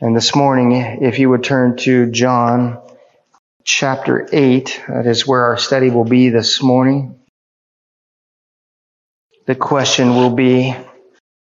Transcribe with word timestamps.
And 0.00 0.14
this 0.14 0.36
morning, 0.36 0.70
if 1.02 1.18
you 1.18 1.28
would 1.28 1.42
turn 1.42 1.76
to 1.78 2.08
John 2.12 2.80
chapter 3.64 4.28
8, 4.32 4.82
that 4.86 5.06
is 5.06 5.26
where 5.26 5.46
our 5.46 5.58
study 5.58 5.90
will 5.90 6.04
be 6.04 6.28
this 6.28 6.62
morning. 6.62 7.18
The 9.46 9.56
question 9.56 10.10
will 10.10 10.36
be 10.36 10.72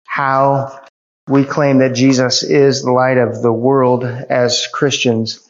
how 0.05 0.85
we 1.27 1.45
claim 1.45 1.79
that 1.79 1.95
Jesus 1.95 2.43
is 2.43 2.83
the 2.83 2.91
light 2.91 3.17
of 3.17 3.41
the 3.41 3.51
world 3.51 4.03
as 4.03 4.67
Christians, 4.71 5.49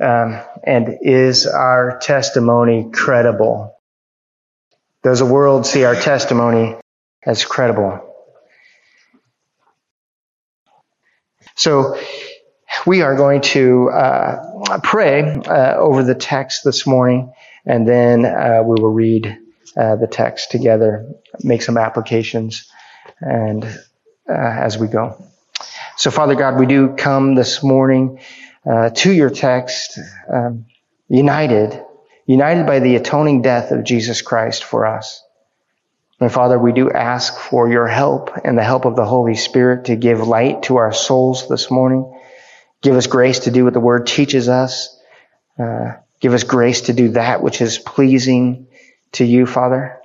um, 0.00 0.40
and 0.64 1.00
is 1.02 1.46
our 1.46 1.98
testimony 1.98 2.88
credible? 2.90 3.76
Does 5.02 5.18
the 5.18 5.26
world 5.26 5.66
see 5.66 5.84
our 5.84 5.96
testimony 5.96 6.76
as 7.26 7.44
credible? 7.44 8.08
So, 11.56 11.98
we 12.88 13.02
are 13.02 13.14
going 13.14 13.42
to 13.42 13.90
uh, 13.90 14.80
pray 14.82 15.20
uh, 15.20 15.74
over 15.76 16.02
the 16.02 16.14
text 16.14 16.64
this 16.64 16.86
morning, 16.86 17.30
and 17.66 17.86
then 17.86 18.24
uh, 18.24 18.62
we 18.64 18.80
will 18.80 18.94
read 18.94 19.38
uh, 19.76 19.96
the 19.96 20.06
text 20.06 20.50
together, 20.50 21.06
make 21.42 21.60
some 21.60 21.76
applications, 21.76 22.66
and 23.20 23.62
uh, 24.26 24.32
as 24.32 24.78
we 24.78 24.88
go. 24.88 25.22
So, 25.98 26.10
Father 26.10 26.34
God, 26.34 26.58
we 26.58 26.64
do 26.64 26.94
come 26.96 27.34
this 27.34 27.62
morning 27.62 28.20
uh, 28.64 28.88
to 28.88 29.12
your 29.12 29.28
text, 29.28 29.98
um, 30.32 30.64
united, 31.10 31.84
united 32.24 32.66
by 32.66 32.78
the 32.78 32.96
atoning 32.96 33.42
death 33.42 33.70
of 33.70 33.84
Jesus 33.84 34.22
Christ 34.22 34.64
for 34.64 34.86
us. 34.86 35.22
And 36.20 36.32
Father, 36.32 36.58
we 36.58 36.72
do 36.72 36.90
ask 36.90 37.38
for 37.38 37.70
your 37.70 37.86
help 37.86 38.30
and 38.44 38.56
the 38.56 38.64
help 38.64 38.86
of 38.86 38.96
the 38.96 39.04
Holy 39.04 39.34
Spirit 39.34 39.84
to 39.84 39.96
give 39.96 40.26
light 40.26 40.62
to 40.64 40.78
our 40.78 40.94
souls 40.94 41.50
this 41.50 41.70
morning. 41.70 42.14
Give 42.82 42.94
us 42.94 43.06
grace 43.06 43.40
to 43.40 43.50
do 43.50 43.64
what 43.64 43.74
the 43.74 43.80
Word 43.80 44.06
teaches 44.06 44.48
us. 44.48 44.96
Uh, 45.58 45.94
give 46.20 46.32
us 46.32 46.44
grace 46.44 46.82
to 46.82 46.92
do 46.92 47.10
that 47.10 47.42
which 47.42 47.60
is 47.60 47.78
pleasing 47.78 48.68
to 49.12 49.24
you, 49.24 49.46
Father. 49.46 49.98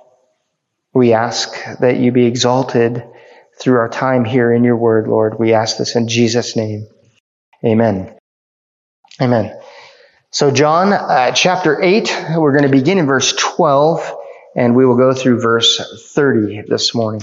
We 0.92 1.12
ask 1.12 1.52
that 1.80 1.98
you 1.98 2.12
be 2.12 2.26
exalted 2.26 3.04
through 3.60 3.78
our 3.78 3.88
time 3.88 4.24
here 4.24 4.52
in 4.52 4.64
your 4.64 4.76
Word, 4.76 5.06
Lord. 5.06 5.38
We 5.38 5.54
ask 5.54 5.76
this 5.76 5.94
in 5.96 6.08
Jesus' 6.08 6.56
name. 6.56 6.86
Amen. 7.64 8.16
Amen. 9.20 9.56
So, 10.30 10.50
John 10.50 10.92
uh, 10.92 11.30
chapter 11.30 11.80
8, 11.80 12.34
we're 12.36 12.50
going 12.50 12.64
to 12.64 12.68
begin 12.68 12.98
in 12.98 13.06
verse 13.06 13.32
12, 13.34 14.12
and 14.56 14.74
we 14.74 14.84
will 14.84 14.96
go 14.96 15.14
through 15.14 15.40
verse 15.40 15.80
30 16.12 16.62
this 16.62 16.92
morning. 16.92 17.22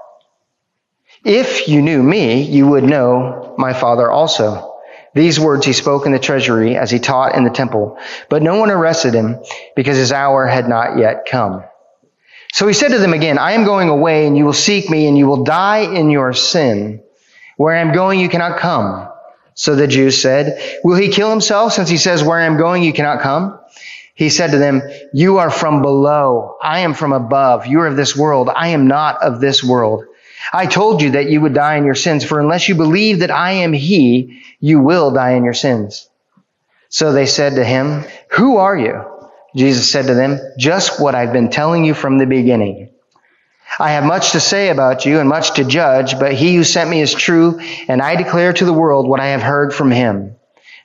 If 1.23 1.67
you 1.67 1.81
knew 1.81 2.01
me, 2.01 2.41
you 2.43 2.67
would 2.67 2.83
know 2.83 3.53
my 3.57 3.73
Father 3.73 4.09
also. 4.09 4.79
These 5.13 5.39
words 5.39 5.65
he 5.65 5.73
spoke 5.73 6.05
in 6.05 6.13
the 6.13 6.19
treasury 6.19 6.75
as 6.77 6.89
he 6.89 6.97
taught 6.97 7.35
in 7.35 7.43
the 7.43 7.49
temple, 7.49 7.99
but 8.29 8.41
no 8.41 8.57
one 8.57 8.71
arrested 8.71 9.13
him 9.13 9.37
because 9.75 9.97
his 9.97 10.11
hour 10.11 10.47
had 10.47 10.67
not 10.69 10.97
yet 10.97 11.27
come. 11.29 11.63
So 12.53 12.67
he 12.67 12.73
said 12.73 12.89
to 12.89 12.97
them 12.97 13.13
again, 13.13 13.37
I 13.37 13.53
am 13.53 13.65
going 13.65 13.89
away 13.89 14.25
and 14.25 14.37
you 14.37 14.45
will 14.45 14.53
seek 14.53 14.89
me 14.89 15.07
and 15.07 15.17
you 15.17 15.27
will 15.27 15.43
die 15.43 15.79
in 15.79 16.09
your 16.09 16.33
sin. 16.33 17.03
Where 17.57 17.75
I 17.75 17.81
am 17.81 17.93
going, 17.93 18.19
you 18.19 18.29
cannot 18.29 18.59
come. 18.59 19.09
So 19.53 19.75
the 19.75 19.87
Jews 19.87 20.19
said, 20.19 20.79
will 20.83 20.95
he 20.95 21.09
kill 21.09 21.29
himself 21.29 21.73
since 21.73 21.89
he 21.89 21.97
says, 21.97 22.23
where 22.23 22.39
I 22.39 22.45
am 22.45 22.57
going, 22.57 22.81
you 22.83 22.93
cannot 22.93 23.21
come? 23.21 23.59
He 24.15 24.29
said 24.29 24.51
to 24.51 24.57
them, 24.57 24.81
you 25.13 25.37
are 25.37 25.51
from 25.51 25.81
below. 25.81 26.57
I 26.61 26.79
am 26.79 26.93
from 26.93 27.13
above. 27.13 27.67
You 27.67 27.81
are 27.81 27.87
of 27.87 27.95
this 27.95 28.15
world. 28.15 28.49
I 28.49 28.69
am 28.69 28.87
not 28.87 29.21
of 29.21 29.39
this 29.39 29.63
world. 29.63 30.05
I 30.53 30.65
told 30.65 31.01
you 31.01 31.11
that 31.11 31.29
you 31.29 31.41
would 31.41 31.53
die 31.53 31.75
in 31.75 31.85
your 31.85 31.95
sins, 31.95 32.23
for 32.23 32.39
unless 32.39 32.67
you 32.69 32.75
believe 32.75 33.19
that 33.19 33.31
I 33.31 33.51
am 33.51 33.73
He, 33.73 34.41
you 34.59 34.79
will 34.79 35.11
die 35.11 35.31
in 35.31 35.43
your 35.43 35.53
sins. 35.53 36.09
So 36.91 37.13
they 37.13 37.25
said 37.25 37.55
to 37.55 37.63
him, 37.63 38.03
Who 38.31 38.57
are 38.57 38.75
you? 38.75 39.05
Jesus 39.55 39.89
said 39.89 40.07
to 40.07 40.13
them, 40.13 40.39
Just 40.57 40.99
what 40.99 41.15
I've 41.15 41.31
been 41.31 41.49
telling 41.49 41.85
you 41.85 41.93
from 41.93 42.17
the 42.17 42.25
beginning. 42.25 42.89
I 43.79 43.91
have 43.91 44.03
much 44.03 44.33
to 44.33 44.41
say 44.41 44.67
about 44.67 45.05
you 45.05 45.19
and 45.19 45.29
much 45.29 45.53
to 45.53 45.63
judge, 45.63 46.19
but 46.19 46.33
he 46.33 46.55
who 46.55 46.65
sent 46.65 46.89
me 46.89 46.99
is 46.99 47.13
true, 47.13 47.61
and 47.87 48.01
I 48.01 48.17
declare 48.17 48.51
to 48.51 48.65
the 48.65 48.73
world 48.73 49.07
what 49.07 49.21
I 49.21 49.27
have 49.27 49.41
heard 49.41 49.73
from 49.73 49.89
him. 49.89 50.35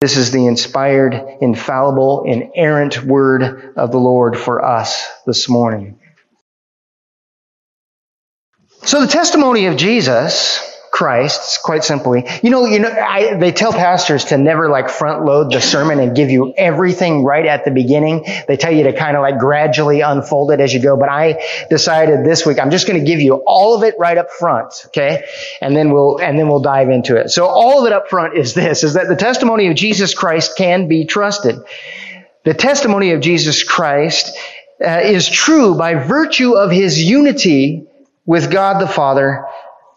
This 0.00 0.16
is 0.16 0.30
the 0.30 0.46
inspired, 0.46 1.12
infallible, 1.42 2.24
inerrant 2.24 3.04
word 3.04 3.74
of 3.76 3.92
the 3.92 3.98
Lord 3.98 4.38
for 4.38 4.64
us 4.64 5.06
this 5.26 5.46
morning. 5.46 6.00
So 8.84 9.02
the 9.02 9.06
testimony 9.06 9.66
of 9.66 9.76
Jesus 9.76 10.69
Christ, 10.90 11.62
quite 11.62 11.84
simply. 11.84 12.24
You 12.42 12.50
know, 12.50 12.66
you 12.66 12.80
know, 12.80 12.90
I, 12.90 13.34
they 13.34 13.52
tell 13.52 13.72
pastors 13.72 14.26
to 14.26 14.38
never 14.38 14.68
like 14.68 14.90
front 14.90 15.24
load 15.24 15.52
the 15.52 15.60
sermon 15.60 16.00
and 16.00 16.16
give 16.16 16.30
you 16.30 16.52
everything 16.56 17.22
right 17.24 17.46
at 17.46 17.64
the 17.64 17.70
beginning. 17.70 18.26
They 18.48 18.56
tell 18.56 18.74
you 18.74 18.82
to 18.84 18.92
kind 18.92 19.16
of 19.16 19.22
like 19.22 19.38
gradually 19.38 20.00
unfold 20.00 20.50
it 20.50 20.60
as 20.60 20.74
you 20.74 20.82
go. 20.82 20.96
But 20.96 21.08
I 21.08 21.66
decided 21.70 22.24
this 22.24 22.44
week 22.44 22.58
I'm 22.58 22.72
just 22.72 22.88
going 22.88 22.98
to 22.98 23.06
give 23.06 23.20
you 23.20 23.34
all 23.46 23.76
of 23.76 23.84
it 23.84 23.94
right 23.98 24.18
up 24.18 24.30
front, 24.30 24.74
okay? 24.86 25.24
And 25.60 25.76
then 25.76 25.92
we'll 25.92 26.18
and 26.18 26.36
then 26.36 26.48
we'll 26.48 26.60
dive 26.60 26.90
into 26.90 27.16
it. 27.16 27.30
So 27.30 27.46
all 27.46 27.80
of 27.80 27.86
it 27.86 27.92
up 27.92 28.08
front 28.08 28.36
is 28.36 28.54
this: 28.54 28.82
is 28.82 28.94
that 28.94 29.08
the 29.08 29.16
testimony 29.16 29.68
of 29.68 29.76
Jesus 29.76 30.12
Christ 30.12 30.56
can 30.56 30.88
be 30.88 31.04
trusted. 31.04 31.56
The 32.44 32.54
testimony 32.54 33.12
of 33.12 33.20
Jesus 33.20 33.62
Christ 33.62 34.36
uh, 34.84 35.00
is 35.04 35.28
true 35.28 35.76
by 35.76 35.94
virtue 35.94 36.54
of 36.54 36.72
his 36.72 37.00
unity 37.00 37.86
with 38.26 38.50
God 38.50 38.80
the 38.80 38.88
Father 38.88 39.44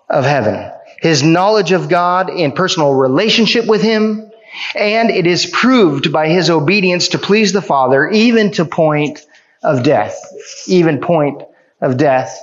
of 0.10 0.24
heaven 0.26 0.73
his 1.04 1.22
knowledge 1.22 1.74
of 1.74 1.90
God 1.90 2.30
in 2.30 2.54
personal 2.54 2.94
relationship 2.94 3.68
with 3.68 3.82
him, 3.82 4.32
and 4.74 5.10
it 5.10 5.28
is 5.28 5.46
proved 5.46 6.14
by 6.14 6.30
his 6.30 6.50
obedience 6.50 7.10
to 7.10 7.20
please 7.20 7.52
the 7.52 7.62
Father, 7.62 8.10
even 8.10 8.52
to 8.54 8.64
point 8.64 9.20
of 9.62 9.84
death, 9.84 10.18
even 10.66 11.02
point 11.02 11.44
of 11.82 11.98
death 11.98 12.40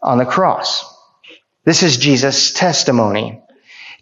on 0.00 0.18
the 0.18 0.24
cross. 0.24 0.84
This 1.64 1.82
is 1.82 1.96
Jesus' 1.96 2.52
testimony. 2.52 3.42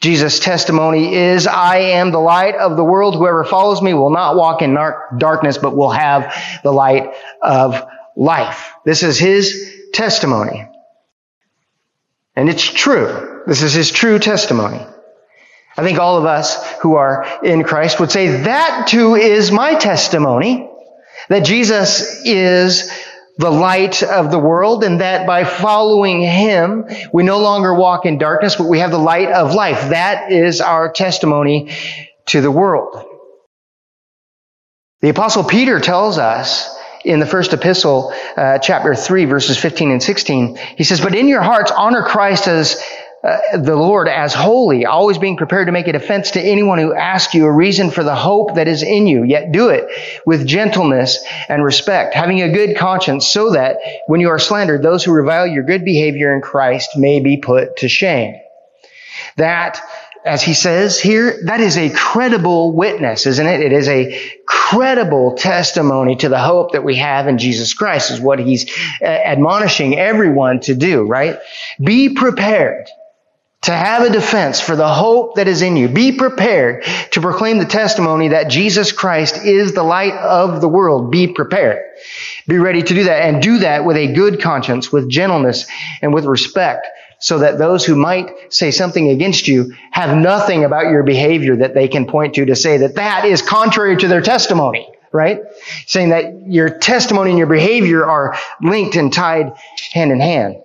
Jesus' 0.00 0.40
testimony 0.40 1.14
is, 1.14 1.46
I 1.46 1.78
am 1.78 2.10
the 2.10 2.18
light 2.18 2.56
of 2.56 2.76
the 2.76 2.84
world. 2.84 3.14
Whoever 3.14 3.44
follows 3.44 3.80
me 3.80 3.94
will 3.94 4.10
not 4.10 4.36
walk 4.36 4.60
in 4.60 4.74
darkness, 4.74 5.56
but 5.56 5.74
will 5.74 5.90
have 5.90 6.34
the 6.62 6.72
light 6.72 7.14
of 7.40 7.82
life. 8.14 8.72
This 8.84 9.04
is 9.04 9.18
his 9.18 9.74
testimony. 9.94 10.68
And 12.36 12.50
it's 12.50 12.64
true. 12.64 13.31
This 13.46 13.62
is 13.62 13.72
his 13.72 13.90
true 13.90 14.18
testimony. 14.18 14.84
I 15.76 15.82
think 15.82 15.98
all 15.98 16.18
of 16.18 16.26
us 16.26 16.70
who 16.80 16.96
are 16.96 17.26
in 17.42 17.64
Christ 17.64 17.98
would 17.98 18.10
say 18.10 18.42
that 18.42 18.88
too 18.88 19.14
is 19.14 19.50
my 19.50 19.74
testimony 19.74 20.68
that 21.28 21.44
Jesus 21.44 22.24
is 22.24 22.90
the 23.38 23.50
light 23.50 24.02
of 24.02 24.30
the 24.30 24.38
world 24.38 24.84
and 24.84 25.00
that 25.00 25.26
by 25.26 25.44
following 25.44 26.20
him, 26.20 26.84
we 27.12 27.22
no 27.22 27.38
longer 27.38 27.74
walk 27.74 28.04
in 28.04 28.18
darkness, 28.18 28.56
but 28.56 28.68
we 28.68 28.80
have 28.80 28.90
the 28.90 28.98
light 28.98 29.28
of 29.28 29.54
life. 29.54 29.88
That 29.90 30.30
is 30.30 30.60
our 30.60 30.92
testimony 30.92 31.70
to 32.26 32.40
the 32.40 32.50
world. 32.50 33.02
The 35.00 35.08
apostle 35.08 35.44
Peter 35.44 35.80
tells 35.80 36.18
us 36.18 36.76
in 37.04 37.18
the 37.18 37.26
first 37.26 37.52
epistle, 37.52 38.14
uh, 38.36 38.58
chapter 38.58 38.94
3, 38.94 39.24
verses 39.24 39.58
15 39.58 39.90
and 39.90 40.02
16, 40.02 40.56
he 40.76 40.84
says, 40.84 41.00
But 41.00 41.16
in 41.16 41.26
your 41.26 41.42
hearts 41.42 41.72
honor 41.72 42.04
Christ 42.04 42.46
as 42.46 42.80
uh, 43.24 43.56
the 43.56 43.76
Lord 43.76 44.08
as 44.08 44.34
holy, 44.34 44.84
always 44.84 45.16
being 45.16 45.36
prepared 45.36 45.68
to 45.68 45.72
make 45.72 45.86
a 45.86 45.92
defense 45.92 46.32
to 46.32 46.40
anyone 46.40 46.78
who 46.78 46.92
asks 46.92 47.34
you 47.34 47.46
a 47.46 47.52
reason 47.52 47.92
for 47.92 48.02
the 48.02 48.16
hope 48.16 48.56
that 48.56 48.66
is 48.66 48.82
in 48.82 49.06
you, 49.06 49.22
yet 49.22 49.52
do 49.52 49.68
it 49.68 49.86
with 50.26 50.44
gentleness 50.46 51.24
and 51.48 51.64
respect, 51.64 52.14
having 52.14 52.42
a 52.42 52.52
good 52.52 52.76
conscience, 52.76 53.28
so 53.28 53.52
that 53.52 53.78
when 54.08 54.20
you 54.20 54.28
are 54.28 54.40
slandered, 54.40 54.82
those 54.82 55.04
who 55.04 55.12
revile 55.12 55.46
your 55.46 55.62
good 55.62 55.84
behavior 55.84 56.34
in 56.34 56.40
Christ 56.40 56.96
may 56.96 57.20
be 57.20 57.36
put 57.36 57.76
to 57.78 57.88
shame. 57.88 58.40
That 59.36 59.80
as 60.24 60.42
he 60.42 60.54
says 60.54 61.00
here, 61.00 61.40
that 61.46 61.60
is 61.60 61.76
a 61.76 61.90
credible 61.90 62.72
witness, 62.72 63.26
isn't 63.26 63.46
it? 63.46 63.60
It 63.60 63.72
is 63.72 63.88
a 63.88 64.20
credible 64.46 65.34
testimony 65.34 66.16
to 66.16 66.28
the 66.28 66.38
hope 66.38 66.72
that 66.72 66.84
we 66.84 66.96
have 66.96 67.26
in 67.26 67.38
Jesus 67.38 67.74
Christ 67.74 68.12
is 68.12 68.20
what 68.20 68.38
he's 68.38 68.72
uh, 69.00 69.04
admonishing 69.04 69.98
everyone 69.98 70.60
to 70.60 70.74
do, 70.74 71.02
right? 71.02 71.38
Be 71.80 72.14
prepared 72.14 72.88
to 73.62 73.72
have 73.72 74.02
a 74.02 74.10
defense 74.10 74.60
for 74.60 74.74
the 74.74 74.88
hope 74.88 75.36
that 75.36 75.48
is 75.48 75.62
in 75.62 75.76
you. 75.76 75.88
Be 75.88 76.12
prepared 76.12 76.84
to 77.12 77.20
proclaim 77.20 77.58
the 77.58 77.64
testimony 77.64 78.28
that 78.28 78.48
Jesus 78.48 78.92
Christ 78.92 79.44
is 79.44 79.72
the 79.72 79.84
light 79.84 80.14
of 80.14 80.60
the 80.60 80.68
world. 80.68 81.10
Be 81.12 81.28
prepared. 81.28 81.82
Be 82.48 82.58
ready 82.58 82.82
to 82.82 82.94
do 82.94 83.04
that 83.04 83.22
and 83.22 83.40
do 83.40 83.58
that 83.58 83.84
with 83.84 83.96
a 83.96 84.12
good 84.12 84.40
conscience, 84.40 84.90
with 84.90 85.08
gentleness 85.08 85.66
and 86.00 86.12
with 86.12 86.24
respect 86.24 86.88
so 87.22 87.38
that 87.38 87.56
those 87.56 87.84
who 87.84 87.94
might 87.94 88.52
say 88.52 88.72
something 88.72 89.10
against 89.10 89.46
you 89.46 89.72
have 89.92 90.16
nothing 90.16 90.64
about 90.64 90.90
your 90.90 91.04
behavior 91.04 91.54
that 91.54 91.72
they 91.72 91.86
can 91.86 92.06
point 92.06 92.34
to 92.34 92.44
to 92.44 92.56
say 92.56 92.78
that 92.78 92.96
that 92.96 93.24
is 93.24 93.42
contrary 93.42 93.96
to 93.96 94.08
their 94.08 94.20
testimony, 94.20 94.92
right? 95.12 95.40
Saying 95.86 96.08
that 96.08 96.48
your 96.48 96.80
testimony 96.80 97.30
and 97.30 97.38
your 97.38 97.46
behavior 97.46 98.04
are 98.04 98.36
linked 98.60 98.96
and 98.96 99.12
tied 99.12 99.52
hand 99.92 100.10
in 100.10 100.18
hand. 100.18 100.56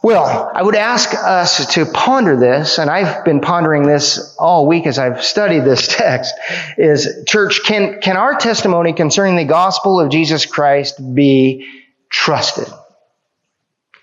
Well, 0.00 0.52
I 0.54 0.62
would 0.62 0.76
ask 0.76 1.12
us 1.12 1.74
to 1.74 1.84
ponder 1.84 2.36
this, 2.36 2.78
and 2.78 2.88
I've 2.88 3.24
been 3.24 3.40
pondering 3.40 3.82
this 3.82 4.36
all 4.38 4.66
week 4.68 4.86
as 4.86 4.96
I've 4.98 5.24
studied 5.24 5.64
this 5.64 5.88
text, 5.96 6.34
is 6.76 7.24
church, 7.26 7.62
can, 7.64 8.00
can 8.00 8.16
our 8.16 8.36
testimony 8.36 8.92
concerning 8.92 9.36
the 9.36 9.44
gospel 9.44 9.98
of 9.98 10.10
Jesus 10.10 10.46
Christ 10.46 11.02
be 11.14 11.66
trusted? 12.08 12.72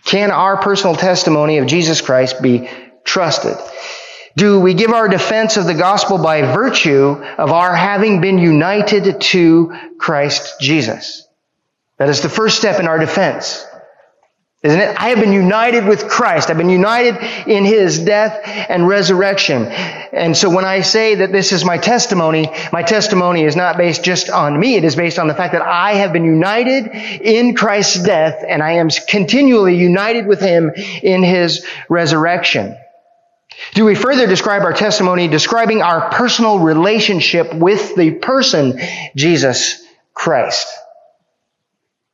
Can 0.03 0.31
our 0.31 0.57
personal 0.57 0.95
testimony 0.95 1.59
of 1.59 1.67
Jesus 1.67 2.01
Christ 2.01 2.41
be 2.41 2.69
trusted? 3.05 3.55
Do 4.35 4.59
we 4.59 4.73
give 4.73 4.91
our 4.91 5.07
defense 5.07 5.55
of 5.55 5.65
the 5.65 5.73
gospel 5.73 6.17
by 6.17 6.41
virtue 6.41 7.23
of 7.37 7.51
our 7.51 7.73
having 7.73 8.19
been 8.19 8.37
united 8.37 9.21
to 9.21 9.73
Christ 9.97 10.59
Jesus? 10.59 11.25
That 11.97 12.09
is 12.09 12.21
the 12.21 12.29
first 12.29 12.57
step 12.57 12.81
in 12.81 12.87
our 12.87 12.99
defense. 12.99 13.65
Isn't 14.65 14.79
it? 14.79 14.95
I 14.99 15.09
have 15.09 15.19
been 15.19 15.31
united 15.31 15.85
with 15.85 16.07
Christ. 16.07 16.49
I've 16.49 16.57
been 16.57 16.71
united 16.71 17.17
in 17.47 17.65
His 17.65 17.99
death 17.99 18.41
and 18.67 18.87
resurrection. 18.87 19.67
And 19.67 20.35
so 20.35 20.49
when 20.49 20.65
I 20.65 20.81
say 20.81 21.13
that 21.13 21.31
this 21.31 21.51
is 21.51 21.63
my 21.63 21.77
testimony, 21.77 22.49
my 22.73 22.81
testimony 22.81 23.43
is 23.43 23.55
not 23.55 23.77
based 23.77 24.03
just 24.03 24.31
on 24.31 24.59
me. 24.59 24.73
It 24.73 24.83
is 24.83 24.95
based 24.95 25.19
on 25.19 25.27
the 25.27 25.35
fact 25.35 25.53
that 25.53 25.61
I 25.61 25.93
have 25.93 26.13
been 26.13 26.25
united 26.25 26.87
in 27.21 27.53
Christ's 27.55 28.01
death 28.01 28.43
and 28.47 28.63
I 28.63 28.71
am 28.71 28.89
continually 29.07 29.75
united 29.75 30.25
with 30.25 30.41
Him 30.41 30.71
in 31.03 31.21
His 31.21 31.63
resurrection. 31.87 32.75
Do 33.75 33.85
we 33.85 33.93
further 33.93 34.25
describe 34.25 34.63
our 34.63 34.73
testimony 34.73 35.27
describing 35.27 35.83
our 35.83 36.09
personal 36.09 36.57
relationship 36.57 37.53
with 37.53 37.95
the 37.95 38.15
person, 38.15 38.79
Jesus 39.15 39.85
Christ? 40.15 40.67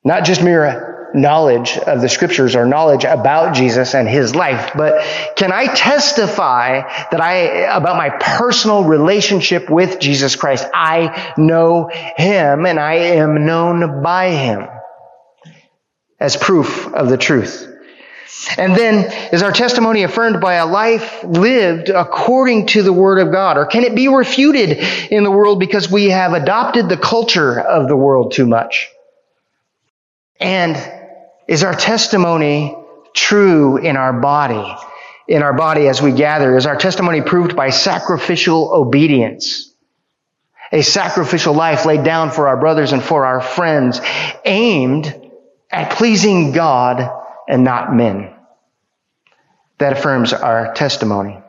Not 0.04 0.26
just 0.26 0.44
mere 0.44 0.91
knowledge 1.14 1.78
of 1.78 2.02
the 2.02 2.10
scriptures 2.10 2.56
or 2.56 2.66
knowledge 2.66 3.04
about 3.04 3.56
Jesus 3.56 3.94
and 3.94 4.08
his 4.08 4.36
life, 4.36 4.72
but 4.76 5.06
can 5.36 5.52
I 5.52 5.74
testify 5.74 6.82
that 7.10 7.22
I, 7.22 7.36
about 7.76 7.98
my 7.98 8.10
personal 8.10 8.84
relationship 8.84 9.70
with 9.70 10.00
Jesus 10.00 10.36
Christ? 10.36 10.68
I 10.74 11.34
know 11.38 11.88
him 11.88 12.66
and 12.66 12.80
I 12.80 12.94
am 12.94 13.46
known 13.46 14.02
by 14.02 14.30
him 14.30 14.68
as 16.20 16.38
proof 16.38 16.88
of 16.94 17.10
the 17.10 17.18
truth. 17.18 17.68
And 18.58 18.76
then 18.76 19.12
is 19.34 19.44
our 19.44 19.52
testimony 19.52 20.04
affirmed 20.04 20.42
by 20.42 20.56
a 20.56 20.66
life 20.66 21.24
lived 21.24 21.90
according 21.90 22.68
to 22.68 22.82
the 22.82 22.94
Word 22.94 23.20
of 23.20 23.32
God? 23.32 23.58
Or 23.58 23.66
can 23.66 23.84
it 23.84 23.96
be 23.96 24.08
refuted 24.08 24.78
in 25.12 25.24
the 25.24 25.32
world 25.32 25.60
because 25.60 25.92
we 25.92 26.10
have 26.10 26.34
adopted 26.34 26.90
the 26.90 26.98
culture 26.98 27.60
of 27.60 27.88
the 27.88 27.96
world 27.96 28.32
too 28.32 28.48
much? 28.48 28.90
And 30.40 30.76
is 31.48 31.64
our 31.64 31.74
testimony 31.74 32.76
true 33.14 33.78
in 33.78 33.98
our 33.98 34.14
body? 34.14 34.76
In 35.28 35.44
our 35.44 35.54
body 35.54 35.88
as 35.88 36.02
we 36.02 36.12
gather? 36.12 36.58
Is 36.58 36.66
our 36.66 36.76
testimony 36.76 37.22
proved 37.22 37.56
by 37.56 37.70
sacrificial 37.70 38.74
obedience? 38.74 39.74
A 40.72 40.82
sacrificial 40.82 41.54
life 41.54 41.86
laid 41.86 42.04
down 42.04 42.32
for 42.32 42.48
our 42.48 42.58
brothers 42.58 42.94
and 42.94 43.04
for 43.04 43.26
our 43.26 43.42
friends, 43.42 44.00
aimed 44.46 45.30
at 45.70 45.92
pleasing 45.92 46.54
God 46.54 47.10
and 47.48 47.64
not 47.64 47.94
men. 47.94 48.34
That 49.80 49.94
affirms 49.94 50.32
our 50.32 50.74
testimony. 50.74 51.40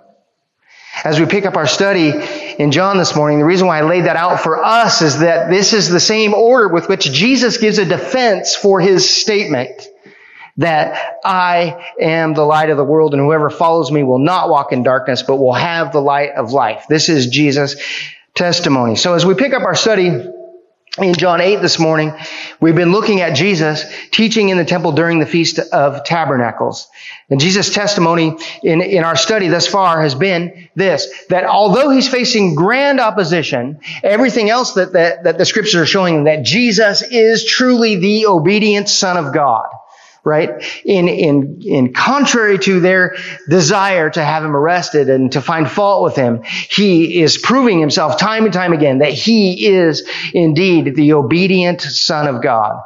As 1.04 1.20
we 1.20 1.26
pick 1.26 1.46
up 1.46 1.56
our 1.56 1.66
study 1.66 2.12
in 2.58 2.72
John 2.72 2.98
this 2.98 3.14
morning, 3.16 3.38
the 3.38 3.44
reason 3.44 3.66
why 3.66 3.78
I 3.78 3.82
laid 3.82 4.04
that 4.04 4.16
out 4.16 4.40
for 4.40 4.62
us 4.62 5.02
is 5.02 5.20
that 5.20 5.50
this 5.50 5.72
is 5.72 5.88
the 5.88 6.00
same 6.00 6.34
order 6.34 6.68
with 6.68 6.88
which 6.88 7.10
Jesus 7.10 7.58
gives 7.58 7.78
a 7.78 7.84
defense 7.84 8.54
for 8.54 8.80
his 8.80 9.08
statement 9.08 9.88
that 10.58 11.18
I 11.24 11.90
am 11.98 12.34
the 12.34 12.44
light 12.44 12.70
of 12.70 12.76
the 12.76 12.84
world 12.84 13.14
and 13.14 13.22
whoever 13.22 13.48
follows 13.48 13.90
me 13.90 14.02
will 14.02 14.18
not 14.18 14.50
walk 14.50 14.72
in 14.72 14.82
darkness, 14.82 15.22
but 15.22 15.36
will 15.36 15.54
have 15.54 15.92
the 15.92 16.00
light 16.00 16.32
of 16.32 16.52
life. 16.52 16.84
This 16.88 17.08
is 17.08 17.26
Jesus' 17.28 17.76
testimony. 18.34 18.96
So 18.96 19.14
as 19.14 19.24
we 19.24 19.34
pick 19.34 19.54
up 19.54 19.62
our 19.62 19.74
study 19.74 20.10
in 20.98 21.14
John 21.14 21.40
8 21.40 21.62
this 21.62 21.78
morning, 21.78 22.12
we've 22.60 22.74
been 22.74 22.92
looking 22.92 23.22
at 23.22 23.34
Jesus 23.34 23.84
teaching 24.10 24.50
in 24.50 24.58
the 24.58 24.64
temple 24.64 24.92
during 24.92 25.20
the 25.20 25.26
Feast 25.26 25.58
of 25.58 26.04
Tabernacles. 26.04 26.88
And 27.30 27.40
Jesus' 27.40 27.72
testimony 27.72 28.36
in, 28.62 28.82
in 28.82 29.02
our 29.02 29.16
study 29.16 29.48
thus 29.48 29.66
far 29.66 30.02
has 30.02 30.14
been 30.14 30.68
this, 30.74 31.08
that 31.30 31.44
although 31.44 31.88
he's 31.88 32.08
facing 32.08 32.54
grand 32.54 33.00
opposition, 33.00 33.80
everything 34.02 34.50
else 34.50 34.74
that, 34.74 34.92
that, 34.92 35.24
that 35.24 35.38
the 35.38 35.46
scriptures 35.46 35.76
are 35.76 35.86
showing 35.86 36.24
that 36.24 36.42
Jesus 36.44 37.00
is 37.00 37.46
truly 37.46 37.96
the 37.96 38.26
obedient 38.26 38.86
Son 38.90 39.16
of 39.16 39.32
God 39.32 39.68
right? 40.24 40.64
In, 40.84 41.08
in, 41.08 41.62
in 41.64 41.92
contrary 41.92 42.58
to 42.60 42.80
their 42.80 43.16
desire 43.48 44.08
to 44.10 44.24
have 44.24 44.44
him 44.44 44.54
arrested 44.54 45.10
and 45.10 45.32
to 45.32 45.40
find 45.40 45.68
fault 45.68 46.04
with 46.04 46.16
him, 46.16 46.42
he 46.44 47.20
is 47.20 47.38
proving 47.38 47.80
himself 47.80 48.18
time 48.18 48.44
and 48.44 48.52
time 48.52 48.72
again 48.72 48.98
that 48.98 49.12
he 49.12 49.66
is 49.66 50.08
indeed 50.32 50.94
the 50.94 51.14
obedient 51.14 51.80
son 51.80 52.28
of 52.28 52.42
God. 52.42 52.80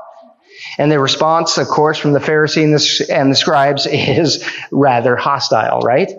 And 0.78 0.90
the 0.90 0.98
response, 0.98 1.58
of 1.58 1.68
course, 1.68 1.98
from 1.98 2.12
the 2.12 2.18
Pharisee 2.18 2.64
and 2.64 2.74
the, 2.74 3.14
and 3.14 3.30
the 3.30 3.36
scribes 3.36 3.86
is 3.86 4.46
rather 4.70 5.16
hostile, 5.16 5.80
right? 5.80 6.10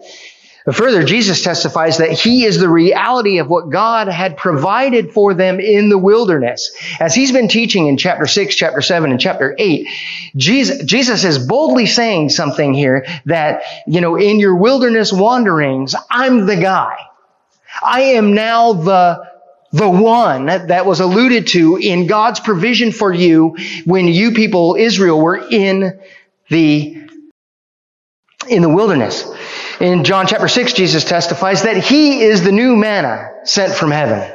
But 0.67 0.75
further, 0.75 1.01
Jesus 1.01 1.43
testifies 1.43 1.99
that 1.99 2.11
he 2.11 2.43
is 2.43 2.59
the 2.59 2.67
reality 2.67 3.37
of 3.37 3.49
what 3.49 3.69
God 3.69 4.09
had 4.09 4.35
provided 4.35 5.13
for 5.13 5.33
them 5.33 5.61
in 5.61 5.87
the 5.87 5.97
wilderness. 5.97 6.75
As 6.99 7.15
he's 7.15 7.31
been 7.31 7.47
teaching 7.47 7.87
in 7.87 7.95
chapter 7.95 8.27
6, 8.27 8.53
chapter 8.53 8.81
7, 8.81 9.09
and 9.09 9.17
chapter 9.17 9.55
8, 9.57 9.87
Jesus, 10.35 10.83
Jesus 10.83 11.23
is 11.23 11.39
boldly 11.39 11.85
saying 11.85 12.31
something 12.31 12.73
here 12.73 13.05
that, 13.27 13.63
you 13.87 14.01
know, 14.01 14.17
in 14.17 14.41
your 14.41 14.57
wilderness 14.57 15.13
wanderings, 15.13 15.95
I'm 16.11 16.45
the 16.45 16.57
guy. 16.57 16.97
I 17.81 18.01
am 18.01 18.33
now 18.33 18.73
the 18.73 19.25
the 19.71 19.89
one 19.89 20.45
that 20.47 20.85
was 20.85 20.99
alluded 20.99 21.47
to 21.47 21.77
in 21.77 22.07
God's 22.07 22.39
provision 22.41 22.91
for 22.91 23.13
you 23.13 23.55
when 23.85 24.07
you 24.07 24.31
people, 24.31 24.75
Israel, 24.77 25.21
were 25.21 25.37
in 25.49 25.99
the, 26.49 27.07
in 28.49 28.61
the 28.61 28.69
wilderness. 28.69 29.25
In 29.79 30.03
John 30.03 30.25
chapter 30.25 30.47
6, 30.47 30.73
Jesus 30.73 31.03
testifies 31.03 31.63
that 31.63 31.77
He 31.77 32.21
is 32.21 32.43
the 32.43 32.51
new 32.51 32.75
manna 32.75 33.29
sent 33.43 33.73
from 33.73 33.91
heaven. 33.91 34.33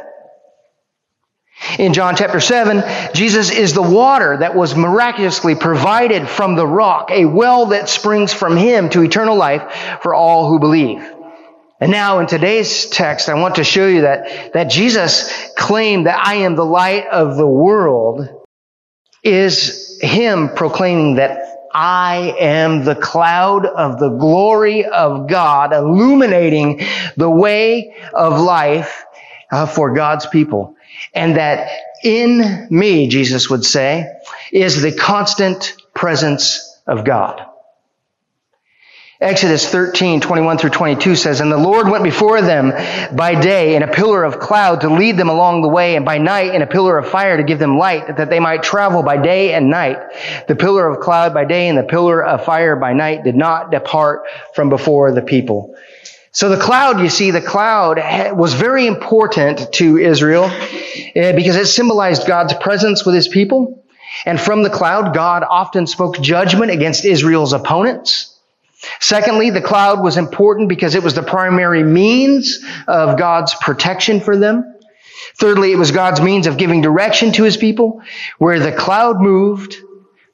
In 1.78 1.94
John 1.94 2.16
chapter 2.16 2.40
7, 2.40 3.14
Jesus 3.14 3.50
is 3.50 3.72
the 3.72 3.82
water 3.82 4.36
that 4.38 4.54
was 4.54 4.76
miraculously 4.76 5.54
provided 5.54 6.28
from 6.28 6.54
the 6.54 6.66
rock, 6.66 7.10
a 7.10 7.24
well 7.24 7.66
that 7.66 7.88
springs 7.88 8.32
from 8.32 8.56
Him 8.56 8.88
to 8.90 9.02
eternal 9.02 9.36
life 9.36 10.00
for 10.02 10.14
all 10.14 10.48
who 10.48 10.58
believe. 10.58 11.02
And 11.80 11.90
now 11.90 12.20
in 12.20 12.28
today's 12.28 12.86
text, 12.86 13.28
I 13.28 13.34
want 13.34 13.56
to 13.56 13.64
show 13.64 13.88
you 13.88 14.02
that, 14.02 14.52
that 14.52 14.70
Jesus 14.70 15.28
claimed 15.56 16.06
that 16.06 16.24
I 16.24 16.36
am 16.36 16.54
the 16.54 16.64
light 16.64 17.08
of 17.08 17.36
the 17.36 17.46
world 17.46 18.28
is 19.24 19.98
him 20.00 20.50
proclaiming 20.50 21.16
that 21.16 21.41
I 21.74 22.34
am 22.38 22.84
the 22.84 22.94
cloud 22.94 23.66
of 23.66 23.98
the 23.98 24.10
glory 24.10 24.84
of 24.84 25.28
God, 25.28 25.72
illuminating 25.72 26.82
the 27.16 27.30
way 27.30 27.94
of 28.12 28.40
life 28.40 29.04
uh, 29.50 29.66
for 29.66 29.94
God's 29.94 30.26
people. 30.26 30.76
And 31.14 31.36
that 31.36 31.70
in 32.04 32.68
me, 32.70 33.08
Jesus 33.08 33.48
would 33.50 33.64
say, 33.64 34.12
is 34.50 34.82
the 34.82 34.92
constant 34.92 35.74
presence 35.94 36.80
of 36.86 37.04
God. 37.04 37.46
Exodus 39.22 39.68
13, 39.68 40.20
21 40.20 40.58
through 40.58 40.70
22 40.70 41.14
says, 41.14 41.40
And 41.40 41.52
the 41.52 41.56
Lord 41.56 41.88
went 41.88 42.02
before 42.02 42.42
them 42.42 42.72
by 43.16 43.40
day 43.40 43.76
in 43.76 43.84
a 43.84 43.86
pillar 43.86 44.24
of 44.24 44.40
cloud 44.40 44.80
to 44.80 44.92
lead 44.92 45.16
them 45.16 45.28
along 45.28 45.62
the 45.62 45.68
way, 45.68 45.94
and 45.94 46.04
by 46.04 46.18
night 46.18 46.56
in 46.56 46.60
a 46.60 46.66
pillar 46.66 46.98
of 46.98 47.08
fire 47.08 47.36
to 47.36 47.44
give 47.44 47.60
them 47.60 47.78
light, 47.78 48.16
that 48.16 48.30
they 48.30 48.40
might 48.40 48.64
travel 48.64 49.04
by 49.04 49.16
day 49.22 49.54
and 49.54 49.70
night. 49.70 49.98
The 50.48 50.56
pillar 50.56 50.88
of 50.88 50.98
cloud 50.98 51.32
by 51.32 51.44
day 51.44 51.68
and 51.68 51.78
the 51.78 51.84
pillar 51.84 52.24
of 52.24 52.44
fire 52.44 52.74
by 52.74 52.94
night 52.94 53.22
did 53.22 53.36
not 53.36 53.70
depart 53.70 54.22
from 54.56 54.70
before 54.70 55.12
the 55.12 55.22
people. 55.22 55.76
So 56.32 56.48
the 56.48 56.60
cloud, 56.60 56.98
you 56.98 57.08
see, 57.08 57.30
the 57.30 57.40
cloud 57.40 58.36
was 58.36 58.54
very 58.54 58.88
important 58.88 59.72
to 59.74 59.98
Israel 59.98 60.46
eh, 61.14 61.32
because 61.36 61.54
it 61.54 61.66
symbolized 61.66 62.26
God's 62.26 62.54
presence 62.54 63.06
with 63.06 63.14
his 63.14 63.28
people. 63.28 63.84
And 64.26 64.40
from 64.40 64.64
the 64.64 64.70
cloud, 64.70 65.14
God 65.14 65.44
often 65.48 65.86
spoke 65.86 66.20
judgment 66.20 66.72
against 66.72 67.04
Israel's 67.04 67.52
opponents. 67.52 68.31
Secondly, 69.00 69.50
the 69.50 69.60
cloud 69.60 70.02
was 70.02 70.16
important 70.16 70.68
because 70.68 70.94
it 70.94 71.02
was 71.02 71.14
the 71.14 71.22
primary 71.22 71.84
means 71.84 72.58
of 72.88 73.18
God's 73.18 73.54
protection 73.54 74.20
for 74.20 74.36
them. 74.36 74.76
Thirdly, 75.36 75.72
it 75.72 75.76
was 75.76 75.90
God's 75.90 76.20
means 76.20 76.46
of 76.46 76.58
giving 76.58 76.80
direction 76.80 77.32
to 77.32 77.44
his 77.44 77.56
people. 77.56 78.02
Where 78.38 78.58
the 78.58 78.72
cloud 78.72 79.20
moved, 79.20 79.76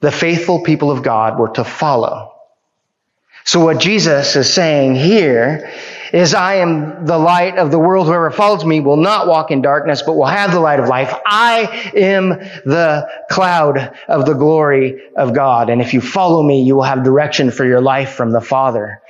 the 0.01 0.11
faithful 0.11 0.63
people 0.63 0.91
of 0.91 1.03
God 1.03 1.39
were 1.39 1.49
to 1.49 1.63
follow. 1.63 2.33
So 3.45 3.63
what 3.63 3.79
Jesus 3.79 4.35
is 4.35 4.51
saying 4.53 4.95
here 4.95 5.71
is 6.13 6.33
I 6.33 6.55
am 6.55 7.05
the 7.05 7.17
light 7.17 7.57
of 7.57 7.71
the 7.71 7.79
world. 7.79 8.07
Whoever 8.07 8.31
follows 8.31 8.65
me 8.65 8.79
will 8.79 8.97
not 8.97 9.27
walk 9.27 9.51
in 9.51 9.61
darkness, 9.61 10.01
but 10.01 10.13
will 10.13 10.25
have 10.25 10.51
the 10.51 10.59
light 10.59 10.79
of 10.79 10.87
life. 10.87 11.13
I 11.25 11.91
am 11.95 12.29
the 12.29 13.07
cloud 13.29 13.97
of 14.07 14.25
the 14.25 14.33
glory 14.33 15.01
of 15.15 15.33
God. 15.33 15.69
And 15.69 15.81
if 15.81 15.93
you 15.93 16.01
follow 16.01 16.41
me, 16.43 16.63
you 16.63 16.75
will 16.75 16.83
have 16.83 17.03
direction 17.03 17.51
for 17.51 17.65
your 17.65 17.81
life 17.81 18.13
from 18.13 18.31
the 18.31 18.41
Father. 18.41 19.01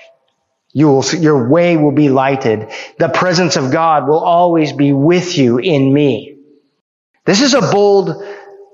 You 0.72 0.88
will, 0.88 1.06
your 1.16 1.50
way 1.50 1.78
will 1.78 1.92
be 1.92 2.10
lighted. 2.10 2.70
The 3.00 3.10
presence 3.10 3.56
of 3.56 3.72
God 3.72 4.08
will 4.08 4.20
always 4.20 4.72
be 4.74 4.94
with 4.94 5.38
you 5.38 5.58
in 5.58 5.94
me. 5.94 6.38
This 7.26 7.42
is 7.42 7.54
a 7.54 7.62
bold, 7.62 8.24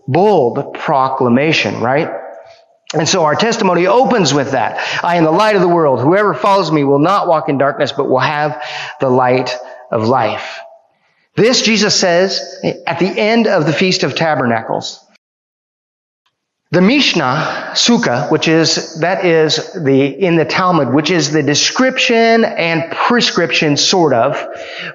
bold 0.07 0.73
proclamation, 0.73 1.79
right? 1.81 2.09
And 2.95 3.07
so 3.07 3.25
our 3.25 3.35
testimony 3.35 3.87
opens 3.87 4.33
with 4.33 4.51
that. 4.51 5.03
I 5.03 5.17
am 5.17 5.25
the 5.25 5.31
light 5.31 5.55
of 5.55 5.61
the 5.61 5.67
world. 5.67 5.99
Whoever 5.99 6.33
follows 6.33 6.71
me 6.71 6.83
will 6.83 6.99
not 6.99 7.27
walk 7.27 7.49
in 7.49 7.57
darkness, 7.57 7.91
but 7.91 8.09
will 8.09 8.19
have 8.19 8.63
the 8.99 9.09
light 9.09 9.55
of 9.91 10.07
life. 10.07 10.59
This, 11.35 11.61
Jesus 11.61 11.99
says, 11.99 12.61
at 12.87 12.99
the 12.99 13.19
end 13.19 13.47
of 13.47 13.65
the 13.65 13.73
Feast 13.73 14.03
of 14.03 14.15
Tabernacles. 14.15 15.01
The 16.71 16.81
Mishnah, 16.81 17.71
Sukkah, 17.73 18.31
which 18.31 18.47
is, 18.47 18.99
that 19.01 19.23
is 19.23 19.73
the, 19.73 20.05
in 20.05 20.35
the 20.35 20.45
Talmud, 20.45 20.93
which 20.93 21.11
is 21.11 21.31
the 21.31 21.43
description 21.43 22.43
and 22.43 22.91
prescription, 22.91 23.77
sort 23.77 24.13
of, 24.13 24.37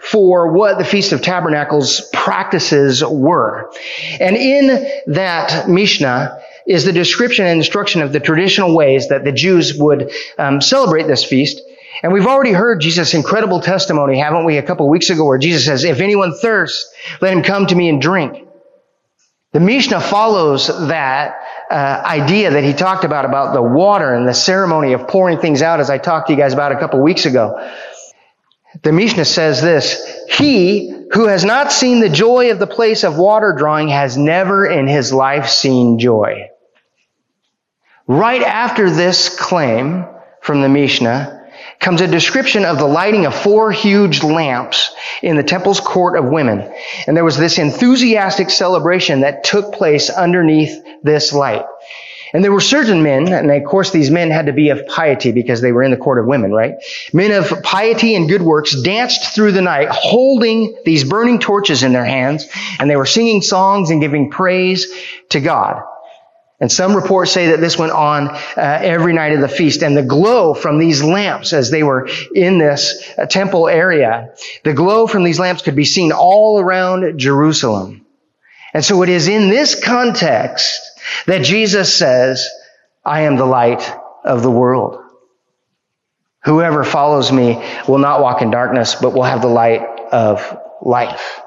for 0.03 0.53
what 0.53 0.79
the 0.79 0.85
Feast 0.85 1.13
of 1.13 1.23
Tabernacles 1.23 2.11
practices 2.13 3.05
were. 3.05 3.73
And 4.19 4.37
in 4.37 4.87
that 5.07 5.69
Mishnah, 5.69 6.43
is 6.71 6.85
the 6.85 6.93
description 6.93 7.47
and 7.47 7.59
instruction 7.59 8.01
of 8.01 8.13
the 8.13 8.21
traditional 8.21 8.77
ways 8.77 9.09
that 9.09 9.25
the 9.25 9.33
Jews 9.33 9.75
would 9.75 10.13
um, 10.39 10.61
celebrate 10.61 11.09
this 11.09 11.25
feast. 11.25 11.61
And 12.01 12.13
we've 12.13 12.29
already 12.29 12.53
heard 12.53 12.81
Jesus' 12.81 13.13
incredible 13.13 13.61
testimony, 13.61 14.21
haven't 14.21 14.45
we, 14.45 14.57
a 14.57 14.63
couple 14.63 14.89
weeks 14.89 15.11
ago, 15.11 15.25
where 15.25 15.37
Jesus 15.37 15.65
says, 15.65 15.83
If 15.83 15.99
anyone 15.99 16.33
thirsts, 16.33 16.95
let 17.21 17.33
him 17.33 17.43
come 17.43 17.67
to 17.67 17.75
me 17.75 17.89
and 17.89 18.01
drink. 18.01 18.47
The 19.53 19.59
Mishnah 19.59 20.01
follows 20.01 20.69
that 20.69 21.41
uh, 21.73 22.03
idea 22.07 22.53
that 22.53 22.63
he 22.63 22.73
talked 22.73 23.03
about, 23.03 23.25
about 23.25 23.53
the 23.53 23.63
water 23.63 24.15
and 24.15 24.29
the 24.29 24.33
ceremony 24.33 24.93
of 24.93 25.09
pouring 25.09 25.41
things 25.41 25.63
out, 25.63 25.81
as 25.81 25.91
I 25.91 25.99
talked 25.99 26.29
to 26.29 26.35
you 26.35 26.39
guys 26.39 26.53
about 26.53 26.71
a 26.71 26.79
couple 26.79 27.03
weeks 27.03 27.27
ago. 27.27 27.69
The 28.85 28.93
Mishnah 28.93 29.25
says 29.25 29.61
this, 29.61 30.25
He 30.29 30.95
who 31.11 31.27
has 31.27 31.45
not 31.45 31.73
seen 31.73 31.99
the 31.99 32.09
joy 32.09 32.53
of 32.53 32.61
the 32.61 32.69
place 32.69 33.03
of 33.03 33.19
water 33.19 33.53
drawing 33.59 33.89
has 33.89 34.17
never 34.17 34.65
in 34.65 34.87
his 34.87 35.13
life 35.13 35.49
seen 35.49 35.99
joy. 35.99 36.47
Right 38.11 38.43
after 38.43 38.91
this 38.91 39.29
claim 39.29 40.05
from 40.41 40.63
the 40.63 40.69
Mishnah 40.69 41.49
comes 41.79 42.01
a 42.01 42.09
description 42.09 42.65
of 42.65 42.77
the 42.77 42.89
lighting 42.89 43.25
of 43.25 43.33
four 43.33 43.71
huge 43.71 44.25
lamps 44.25 44.93
in 45.23 45.37
the 45.37 45.45
temple's 45.45 45.79
court 45.79 46.19
of 46.19 46.25
women. 46.25 46.75
And 47.07 47.17
there 47.17 47.25
was 47.25 47.37
this 47.37 47.57
enthusiastic 47.61 48.51
celebration 48.51 49.21
that 49.21 49.45
took 49.45 49.73
place 49.73 50.11
underneath 50.11 50.83
this 51.05 51.33
light. 51.33 51.65
And 52.33 52.43
there 52.43 52.51
were 52.51 52.59
certain 52.59 53.05
men, 53.05 53.33
and 53.33 53.49
of 53.49 53.63
course 53.63 53.93
these 53.93 54.11
men 54.11 54.33
had 54.33 54.47
to 54.47 54.53
be 54.53 54.71
of 54.71 54.89
piety 54.89 55.31
because 55.31 55.61
they 55.61 55.71
were 55.71 55.85
in 55.85 55.93
the 55.93 55.97
court 55.97 56.19
of 56.19 56.27
women, 56.27 56.51
right? 56.51 56.75
Men 57.13 57.31
of 57.31 57.63
piety 57.63 58.17
and 58.17 58.29
good 58.29 58.43
works 58.43 58.75
danced 58.83 59.37
through 59.37 59.53
the 59.53 59.63
night 59.63 59.87
holding 59.89 60.77
these 60.85 61.05
burning 61.05 61.39
torches 61.39 61.85
in 61.85 61.93
their 61.93 62.05
hands, 62.05 62.49
and 62.81 62.91
they 62.91 62.97
were 62.97 63.07
singing 63.07 63.41
songs 63.41 63.91
and 63.91 64.01
giving 64.01 64.33
praise 64.33 64.89
to 65.29 65.39
God. 65.39 65.85
And 66.61 66.71
some 66.71 66.95
reports 66.95 67.33
say 67.33 67.49
that 67.49 67.61
this 67.61 67.79
went 67.79 67.93
on 67.93 68.29
uh, 68.29 68.39
every 68.57 69.15
night 69.15 69.33
of 69.33 69.41
the 69.41 69.49
feast. 69.49 69.83
And 69.83 69.97
the 69.97 70.03
glow 70.03 70.53
from 70.53 70.79
these 70.79 71.03
lamps 71.03 71.55
as 71.55 71.71
they 71.71 71.83
were 71.83 72.09
in 72.35 72.59
this 72.59 73.03
uh, 73.17 73.25
temple 73.25 73.67
area, 73.67 74.35
the 74.63 74.75
glow 74.75 75.07
from 75.07 75.25
these 75.25 75.41
lamps 75.41 75.63
could 75.63 75.75
be 75.75 75.87
seen 75.87 76.13
all 76.13 76.61
around 76.61 77.19
Jerusalem. 77.19 78.05
And 78.75 78.85
so 78.85 79.03
it 79.03 79.09
is 79.09 79.27
in 79.27 79.49
this 79.49 79.83
context 79.83 80.81
that 81.27 81.43
Jesus 81.43 81.95
says, 81.95 82.47
I 83.05 83.23
am 83.23 83.37
the 83.37 83.47
light 83.47 83.91
of 84.23 84.43
the 84.43 84.51
world. 84.51 85.03
Whoever 86.45 86.85
follows 86.85 87.33
me 87.33 87.63
will 87.89 87.99
not 87.99 88.21
walk 88.21 88.43
in 88.43 88.51
darkness, 88.51 88.95
but 88.95 89.15
will 89.15 89.23
have 89.23 89.41
the 89.41 89.49
light 89.49 89.83
of 90.13 90.59
life. 90.83 91.41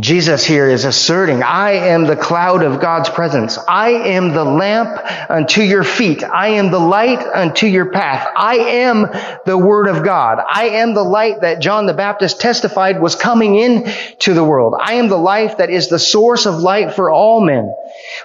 Jesus 0.00 0.44
here 0.44 0.68
is 0.68 0.84
asserting, 0.84 1.44
I 1.44 1.72
am 1.72 2.04
the 2.04 2.16
cloud 2.16 2.64
of 2.64 2.80
God's 2.80 3.08
presence. 3.08 3.58
I 3.58 3.90
am 3.90 4.32
the 4.32 4.42
lamp 4.42 4.98
unto 5.30 5.62
your 5.62 5.84
feet. 5.84 6.24
I 6.24 6.48
am 6.48 6.72
the 6.72 6.80
light 6.80 7.24
unto 7.24 7.68
your 7.68 7.92
path. 7.92 8.26
I 8.36 8.56
am 8.56 9.06
the 9.46 9.56
word 9.56 9.86
of 9.86 10.02
God. 10.04 10.40
I 10.48 10.70
am 10.70 10.94
the 10.94 11.04
light 11.04 11.42
that 11.42 11.62
John 11.62 11.86
the 11.86 11.94
Baptist 11.94 12.40
testified 12.40 13.00
was 13.00 13.14
coming 13.14 13.54
in 13.54 13.88
to 14.20 14.34
the 14.34 14.42
world. 14.42 14.74
I 14.76 14.94
am 14.94 15.08
the 15.08 15.16
life 15.16 15.58
that 15.58 15.70
is 15.70 15.88
the 15.88 16.00
source 16.00 16.46
of 16.46 16.56
light 16.56 16.94
for 16.94 17.12
all 17.12 17.40
men. 17.40 17.72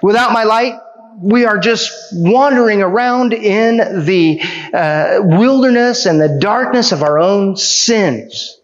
Without 0.02 0.32
my 0.32 0.42
light, 0.42 0.74
we 1.20 1.44
are 1.44 1.58
just 1.58 1.92
wandering 2.12 2.82
around 2.82 3.32
in 3.32 4.04
the 4.04 4.40
uh, 4.72 5.20
wilderness 5.22 6.06
and 6.06 6.20
the 6.20 6.38
darkness 6.40 6.90
of 6.90 7.04
our 7.04 7.20
own 7.20 7.54
sins. 7.56 8.58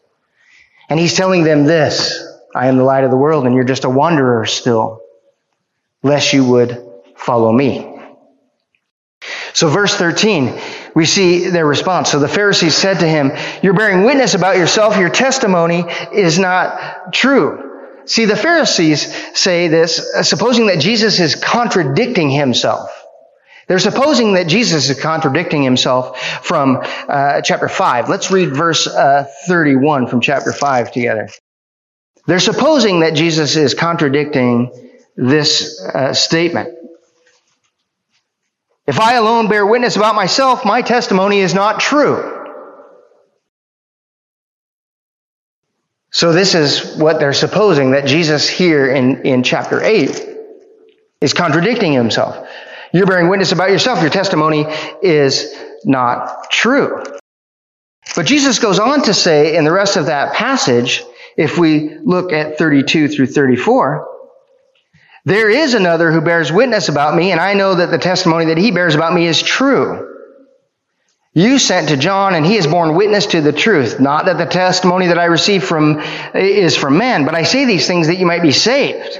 And 0.89 0.99
he's 0.99 1.15
telling 1.15 1.45
them 1.45 1.67
this. 1.67 2.26
I 2.57 2.69
am 2.69 2.79
the 2.79 2.85
light 2.85 3.05
of 3.05 3.11
the 3.11 3.17
world 3.17 3.47
and 3.47 3.55
you're 3.55 3.65
just 3.65 3.85
a 3.85 3.91
wanderer 3.91 4.47
still, 4.47 5.03
lest 6.03 6.33
you 6.33 6.45
would 6.45 6.83
follow 7.17 7.53
me. 7.53 7.93
So 9.53 9.69
verse 9.69 9.95
13, 9.95 10.59
we 10.95 11.05
see 11.05 11.49
their 11.49 11.67
response. 11.67 12.11
So 12.11 12.19
the 12.19 12.29
Pharisees 12.29 12.75
said 12.75 13.01
to 13.01 13.09
him, 13.09 13.33
you're 13.63 13.75
bearing 13.75 14.05
witness 14.05 14.35
about 14.35 14.57
yourself. 14.57 14.99
Your 14.99 15.11
testimony 15.11 15.85
is 16.13 16.39
not 16.39 17.13
true. 17.13 17.63
See, 18.07 18.25
the 18.25 18.37
Pharisees 18.37 19.15
say 19.39 19.69
this, 19.69 19.99
uh, 20.15 20.23
supposing 20.23 20.67
that 20.67 20.79
Jesus 20.79 21.21
is 21.21 21.35
contradicting 21.35 22.31
himself. 22.31 22.91
They're 23.67 23.79
supposing 23.81 24.35
that 24.35 24.47
Jesus 24.47 24.91
is 24.91 25.01
contradicting 25.01 25.63
himself 25.63 26.21
from 26.45 26.83
uh, 27.09 27.41
chapter 27.43 27.69
5. 27.69 28.09
Let's 28.09 28.31
read 28.31 28.55
verse 28.55 28.87
uh, 28.87 29.27
31 29.47 30.07
from 30.07 30.21
chapter 30.21 30.53
5 30.53 30.93
together. 30.93 31.29
They're 32.27 32.41
supposing 32.41 33.01
that 33.01 33.15
Jesus 33.15 33.57
is 33.57 33.75
contradicting 33.75 34.73
this 35.17 35.81
uh, 35.81 36.13
statement. 36.13 36.77
If 38.87 39.01
I 39.01 39.15
alone 39.15 39.49
bear 39.49 39.67
witness 39.67 39.97
about 39.97 40.15
myself, 40.15 40.65
my 40.65 40.83
testimony 40.83 41.41
is 41.41 41.55
not 41.55 41.81
true. 41.81 42.33
So 46.11 46.33
this 46.33 46.55
is 46.55 46.97
what 46.97 47.19
they're 47.21 47.33
supposing 47.33 47.91
that 47.91 48.07
Jesus 48.07 48.49
here 48.49 48.89
in, 48.89 49.27
in 49.27 49.43
chapter 49.43 49.83
8 49.83 50.27
is 51.21 51.35
contradicting 51.35 51.93
himself. 51.93 52.49
You're 52.93 53.07
bearing 53.07 53.29
witness 53.29 53.53
about 53.53 53.71
yourself. 53.71 54.01
Your 54.01 54.11
testimony 54.11 54.67
is 55.03 55.55
not 55.85 56.51
true. 56.51 57.03
But 58.15 58.25
Jesus 58.25 58.61
goes 58.61 58.79
on 58.79 59.03
to 59.03 59.15
say 59.15 59.57
in 59.57 59.65
the 59.65 59.73
rest 59.73 59.97
of 59.97 60.07
that 60.07 60.35
passage 60.35 61.03
if 61.37 61.59
we 61.59 61.97
look 61.99 62.33
at 62.33 62.59
32 62.59 63.09
through 63.09 63.27
34, 63.27 64.09
There 65.27 65.51
is 65.51 65.75
another 65.75 66.13
who 66.13 66.21
bears 66.21 66.53
witness 66.53 66.89
about 66.89 67.17
me, 67.17 67.33
and 67.33 67.41
I 67.41 67.55
know 67.55 67.75
that 67.75 67.91
the 67.91 67.99
testimony 67.99 68.47
that 68.47 68.59
he 68.59 68.71
bears 68.71 68.95
about 68.95 69.13
me 69.13 69.27
is 69.27 69.43
true. 69.43 70.15
You 71.35 71.59
sent 71.59 71.89
to 71.89 71.97
John, 71.97 72.35
and 72.35 72.47
he 72.47 72.55
has 72.55 72.69
borne 72.69 72.95
witness 72.95 73.27
to 73.27 73.41
the 73.41 73.53
truth. 73.53 73.99
Not 73.99 74.27
that 74.27 74.39
the 74.39 74.47
testimony 74.47 75.09
that 75.09 75.19
I 75.19 75.25
receive 75.25 75.65
from 75.65 76.01
is 76.33 76.77
from 76.77 76.97
man, 76.97 77.25
but 77.25 77.35
I 77.35 77.43
say 77.43 77.65
these 77.65 77.89
things 77.89 78.07
that 78.07 78.19
you 78.19 78.25
might 78.25 78.41
be 78.41 78.53
saved. 78.53 79.19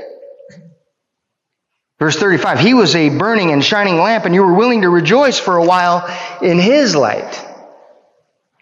Verse 1.99 2.17
35, 2.17 2.61
he 2.61 2.73
was 2.73 2.95
a 2.95 3.09
burning 3.09 3.51
and 3.51 3.65
shining 3.65 3.97
lamp, 3.97 4.27
and 4.27 4.35
you 4.35 4.45
were 4.45 4.55
willing 4.55 4.83
to 4.83 4.89
rejoice 4.89 5.41
for 5.41 5.57
a 5.57 5.65
while 5.65 6.09
in 6.41 6.61
his 6.61 6.95
light. 6.95 7.45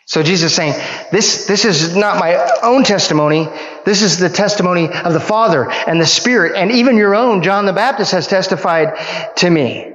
So 0.07 0.23
Jesus 0.23 0.53
is 0.53 0.57
saying, 0.57 0.75
this, 1.13 1.47
this 1.47 1.65
is 1.65 1.97
not 1.97 2.19
my 2.19 2.37
own 2.63 2.85
testimony. 2.85 3.49
This 3.87 4.03
is 4.03 4.19
the 4.19 4.29
testimony 4.29 4.89
of 4.89 5.13
the 5.15 5.21
Father 5.21 5.71
and 5.71 6.01
the 6.01 6.07
Spirit, 6.07 6.57
and 6.57 6.73
even 6.73 6.97
your 6.97 7.15
own, 7.15 7.43
John 7.43 7.67
the 7.67 7.73
Baptist, 7.73 8.13
has 8.13 8.27
testified 8.27 8.99
to 9.39 9.51
me. 9.51 9.91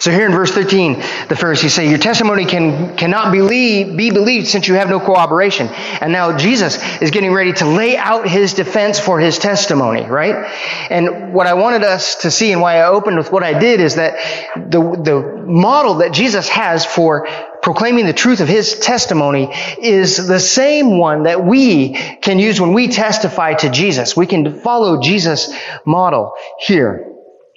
So 0.00 0.12
here 0.12 0.26
in 0.26 0.32
verse 0.32 0.52
13, 0.52 0.94
the 1.28 1.36
Pharisees 1.36 1.74
say, 1.74 1.88
Your 1.88 1.98
testimony 1.98 2.44
can, 2.46 2.96
cannot 2.96 3.32
believe, 3.32 3.96
be 3.96 4.10
believed 4.10 4.46
since 4.46 4.68
you 4.68 4.74
have 4.74 4.90
no 4.90 5.00
corroboration. 5.00 5.68
And 5.68 6.12
now 6.12 6.36
Jesus 6.36 6.78
is 7.02 7.10
getting 7.10 7.32
ready 7.32 7.52
to 7.54 7.66
lay 7.66 7.96
out 7.96 8.28
his 8.28 8.54
defense 8.54 9.00
for 9.00 9.18
his 9.20 9.38
testimony, 9.38 10.06
right? 10.06 10.46
And 10.90 11.34
what 11.34 11.46
I 11.48 11.54
wanted 11.54 11.82
us 11.84 12.16
to 12.16 12.30
see 12.30 12.52
and 12.52 12.60
why 12.62 12.76
I 12.78 12.88
opened 12.88 13.18
with 13.18 13.32
what 13.32 13.42
I 13.42 13.58
did 13.58 13.80
is 13.80 13.96
that 13.96 14.16
the, 14.56 14.80
the 14.80 15.44
model 15.46 15.94
that 15.96 16.12
Jesus 16.12 16.48
has 16.48 16.86
for 16.86 17.26
proclaiming 17.68 18.06
the 18.06 18.14
truth 18.14 18.40
of 18.40 18.48
his 18.48 18.78
testimony 18.78 19.52
is 19.78 20.26
the 20.26 20.40
same 20.40 20.96
one 20.96 21.24
that 21.24 21.44
we 21.44 21.92
can 22.22 22.38
use 22.38 22.58
when 22.58 22.72
we 22.72 22.88
testify 22.88 23.52
to 23.52 23.68
Jesus. 23.68 24.16
We 24.16 24.26
can 24.26 24.60
follow 24.60 25.02
Jesus' 25.02 25.52
model 25.84 26.32
here. 26.60 27.12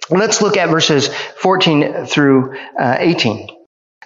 Let's 0.10 0.42
look 0.42 0.58
at 0.58 0.68
verses 0.68 1.08
14 1.08 2.08
through 2.08 2.58
uh, 2.78 2.98
18. 3.00 3.48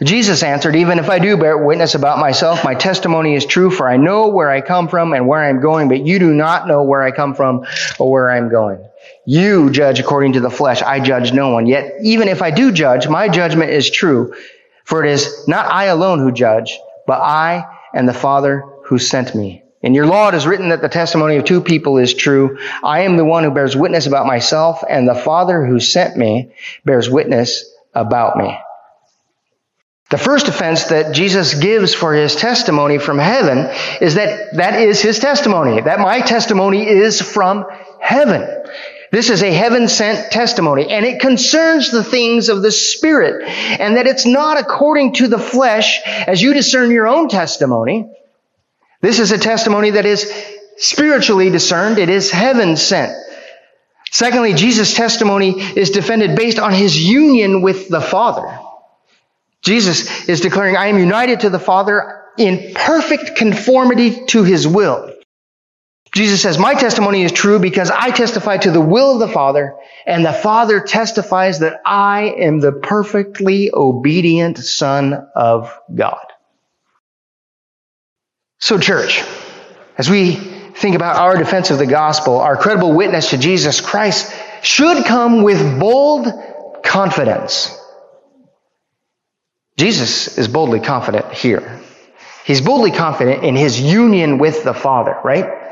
Jesus 0.03 0.43
answered, 0.43 0.75
Even 0.75 0.99
if 0.99 1.09
I 1.09 1.17
do 1.17 1.37
bear 1.37 1.57
witness 1.57 1.95
about 1.95 2.19
myself, 2.19 2.63
my 2.63 2.75
testimony 2.75 3.33
is 3.33 3.43
true, 3.43 3.71
for 3.71 3.89
I 3.89 3.97
know 3.97 4.27
where 4.27 4.51
I 4.51 4.61
come 4.61 4.87
from 4.87 5.11
and 5.11 5.27
where 5.27 5.39
I 5.39 5.49
am 5.49 5.59
going, 5.59 5.87
but 5.87 6.05
you 6.05 6.19
do 6.19 6.31
not 6.35 6.67
know 6.67 6.83
where 6.83 7.01
I 7.01 7.09
come 7.09 7.33
from 7.33 7.65
or 7.97 8.11
where 8.11 8.29
I 8.29 8.37
am 8.37 8.51
going. 8.51 8.87
You 9.25 9.71
judge 9.71 9.99
according 9.99 10.33
to 10.33 10.39
the 10.39 10.51
flesh. 10.51 10.83
I 10.83 10.99
judge 10.99 11.33
no 11.33 11.49
one. 11.49 11.65
Yet, 11.65 11.93
even 12.03 12.27
if 12.27 12.43
I 12.43 12.51
do 12.51 12.71
judge, 12.71 13.07
my 13.07 13.27
judgment 13.27 13.71
is 13.71 13.89
true, 13.89 14.35
for 14.85 15.03
it 15.03 15.11
is 15.11 15.47
not 15.47 15.65
I 15.65 15.85
alone 15.85 16.19
who 16.19 16.31
judge, 16.31 16.79
but 17.05 17.19
I 17.19 17.65
and 17.93 18.07
the 18.07 18.13
Father 18.13 18.63
who 18.85 18.97
sent 18.97 19.35
me. 19.35 19.63
In 19.81 19.93
your 19.93 20.07
law 20.07 20.29
it 20.29 20.35
is 20.35 20.47
written 20.47 20.69
that 20.69 20.81
the 20.81 20.89
testimony 20.89 21.35
of 21.35 21.43
two 21.43 21.61
people 21.61 21.97
is 21.97 22.13
true. 22.13 22.57
I 22.83 23.01
am 23.01 23.17
the 23.17 23.25
one 23.25 23.43
who 23.43 23.51
bears 23.51 23.75
witness 23.75 24.07
about 24.07 24.25
myself, 24.25 24.83
and 24.87 25.07
the 25.07 25.13
Father 25.13 25.65
who 25.65 25.79
sent 25.79 26.15
me 26.15 26.53
bears 26.85 27.09
witness 27.09 27.65
about 27.93 28.37
me. 28.37 28.57
The 30.11 30.17
first 30.19 30.47
offense 30.47 30.85
that 30.85 31.15
Jesus 31.15 31.55
gives 31.55 31.93
for 31.93 32.13
his 32.13 32.35
testimony 32.35 32.99
from 32.99 33.17
heaven 33.17 33.69
is 34.01 34.15
that 34.15 34.55
that 34.55 34.79
is 34.79 35.01
his 35.01 35.17
testimony, 35.17 35.81
that 35.81 35.99
my 35.99 36.21
testimony 36.21 36.87
is 36.87 37.19
from 37.19 37.65
heaven. 37.99 38.47
This 39.15 39.29
is 39.29 39.43
a 39.43 39.53
heaven 39.53 39.87
sent 39.87 40.29
testimony 40.29 40.89
and 40.89 41.05
it 41.05 41.21
concerns 41.21 41.89
the 41.89 42.03
things 42.03 42.49
of 42.49 42.61
the 42.61 42.69
Spirit 42.69 43.47
and 43.47 43.95
that 43.95 44.07
it's 44.07 44.25
not 44.25 44.59
according 44.59 45.13
to 45.13 45.29
the 45.29 45.37
flesh 45.37 46.01
as 46.05 46.41
you 46.41 46.53
discern 46.53 46.91
your 46.91 47.07
own 47.07 47.29
testimony. 47.29 48.11
This 48.99 49.21
is 49.21 49.31
a 49.31 49.37
testimony 49.37 49.91
that 49.91 50.05
is 50.05 50.29
spiritually 50.75 51.49
discerned. 51.49 51.97
It 51.97 52.09
is 52.09 52.29
heaven 52.29 52.75
sent. 52.75 53.13
Secondly, 54.11 54.53
Jesus' 54.53 54.93
testimony 54.93 55.61
is 55.61 55.91
defended 55.91 56.35
based 56.35 56.59
on 56.59 56.73
his 56.73 57.01
union 57.01 57.61
with 57.61 57.87
the 57.87 58.01
Father. 58.01 58.59
Jesus 59.61 60.27
is 60.27 60.41
declaring, 60.41 60.75
I 60.75 60.87
am 60.87 60.99
united 60.99 61.39
to 61.39 61.49
the 61.49 61.57
Father 61.57 62.21
in 62.37 62.73
perfect 62.73 63.37
conformity 63.37 64.25
to 64.25 64.43
his 64.43 64.67
will. 64.67 65.14
Jesus 66.15 66.41
says, 66.41 66.57
My 66.57 66.73
testimony 66.75 67.23
is 67.23 67.33
true 67.33 67.59
because 67.59 67.91
I 67.91 68.09
testify 68.09 68.55
to 68.57 68.71
the 68.71 68.79
will 68.79 69.13
of 69.13 69.19
the 69.19 69.27
Father, 69.27 69.75
and 70.05 70.25
the 70.25 70.31
Father 70.31 70.79
testifies 70.79 71.59
that 71.59 71.81
I 71.85 72.33
am 72.39 72.61
the 72.61 72.71
perfectly 72.71 73.69
obedient 73.73 74.57
Son 74.57 75.27
of 75.35 75.77
God. 75.93 76.25
So, 78.59 78.79
church, 78.79 79.23
as 79.97 80.09
we 80.09 80.35
think 80.35 80.95
about 80.95 81.17
our 81.17 81.37
defense 81.37 81.69
of 81.69 81.79
the 81.79 81.85
gospel, 81.85 82.39
our 82.39 82.55
credible 82.55 82.93
witness 82.93 83.31
to 83.31 83.37
Jesus 83.37 83.81
Christ 83.81 84.33
should 84.63 85.03
come 85.03 85.43
with 85.43 85.79
bold 85.79 86.27
confidence. 86.81 87.77
Jesus 89.77 90.37
is 90.37 90.47
boldly 90.47 90.79
confident 90.79 91.33
here. 91.33 91.81
He's 92.45 92.61
boldly 92.61 92.91
confident 92.91 93.43
in 93.43 93.57
his 93.57 93.81
union 93.81 94.37
with 94.37 94.63
the 94.63 94.73
Father, 94.73 95.17
right? 95.21 95.64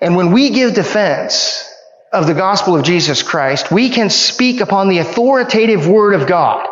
And 0.00 0.16
when 0.16 0.32
we 0.32 0.50
give 0.50 0.74
defense 0.74 1.68
of 2.12 2.26
the 2.26 2.34
gospel 2.34 2.76
of 2.76 2.84
Jesus 2.84 3.22
Christ, 3.22 3.70
we 3.70 3.88
can 3.90 4.10
speak 4.10 4.60
upon 4.60 4.88
the 4.88 4.98
authoritative 4.98 5.86
word 5.86 6.14
of 6.14 6.26
God. 6.26 6.68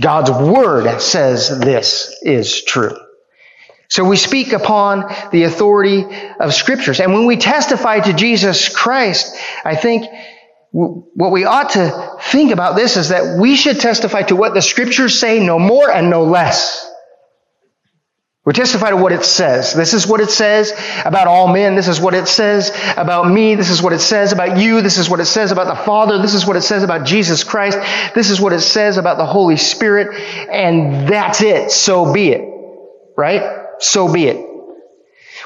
God's 0.00 0.30
word 0.30 1.00
says 1.00 1.60
this 1.60 2.18
is 2.22 2.64
true. 2.64 2.96
So 3.88 4.04
we 4.04 4.16
speak 4.16 4.52
upon 4.52 5.14
the 5.30 5.44
authority 5.44 6.04
of 6.40 6.52
scriptures. 6.52 6.98
And 6.98 7.12
when 7.12 7.26
we 7.26 7.36
testify 7.36 8.00
to 8.00 8.12
Jesus 8.12 8.68
Christ, 8.68 9.36
I 9.64 9.76
think 9.76 10.06
what 10.72 11.30
we 11.30 11.44
ought 11.44 11.70
to 11.70 12.16
think 12.20 12.50
about 12.50 12.74
this 12.74 12.96
is 12.96 13.10
that 13.10 13.38
we 13.38 13.54
should 13.54 13.78
testify 13.78 14.22
to 14.22 14.34
what 14.34 14.54
the 14.54 14.62
scriptures 14.62 15.20
say, 15.20 15.38
no 15.38 15.60
more 15.60 15.88
and 15.88 16.10
no 16.10 16.24
less. 16.24 16.90
We 18.44 18.52
testify 18.52 18.90
to 18.90 18.96
what 18.96 19.12
it 19.12 19.24
says. 19.24 19.72
This 19.72 19.94
is 19.94 20.06
what 20.06 20.20
it 20.20 20.30
says 20.30 20.72
about 21.04 21.28
all 21.28 21.48
men. 21.48 21.76
This 21.76 21.88
is 21.88 21.98
what 21.98 22.12
it 22.12 22.28
says 22.28 22.70
about 22.96 23.30
me. 23.30 23.54
This 23.54 23.70
is 23.70 23.80
what 23.80 23.94
it 23.94 24.00
says 24.00 24.32
about 24.32 24.58
you. 24.58 24.82
This 24.82 24.98
is 24.98 25.08
what 25.08 25.20
it 25.20 25.24
says 25.24 25.50
about 25.50 25.66
the 25.66 25.82
Father. 25.82 26.20
This 26.20 26.34
is 26.34 26.44
what 26.46 26.56
it 26.56 26.62
says 26.62 26.82
about 26.82 27.06
Jesus 27.06 27.42
Christ. 27.42 27.78
This 28.14 28.28
is 28.28 28.38
what 28.40 28.52
it 28.52 28.60
says 28.60 28.98
about 28.98 29.16
the 29.16 29.24
Holy 29.24 29.56
Spirit. 29.56 30.14
And 30.50 31.08
that's 31.08 31.40
it. 31.40 31.70
So 31.70 32.12
be 32.12 32.30
it. 32.32 32.50
Right? 33.16 33.62
so 33.78 34.12
be 34.12 34.26
it. 34.26 34.53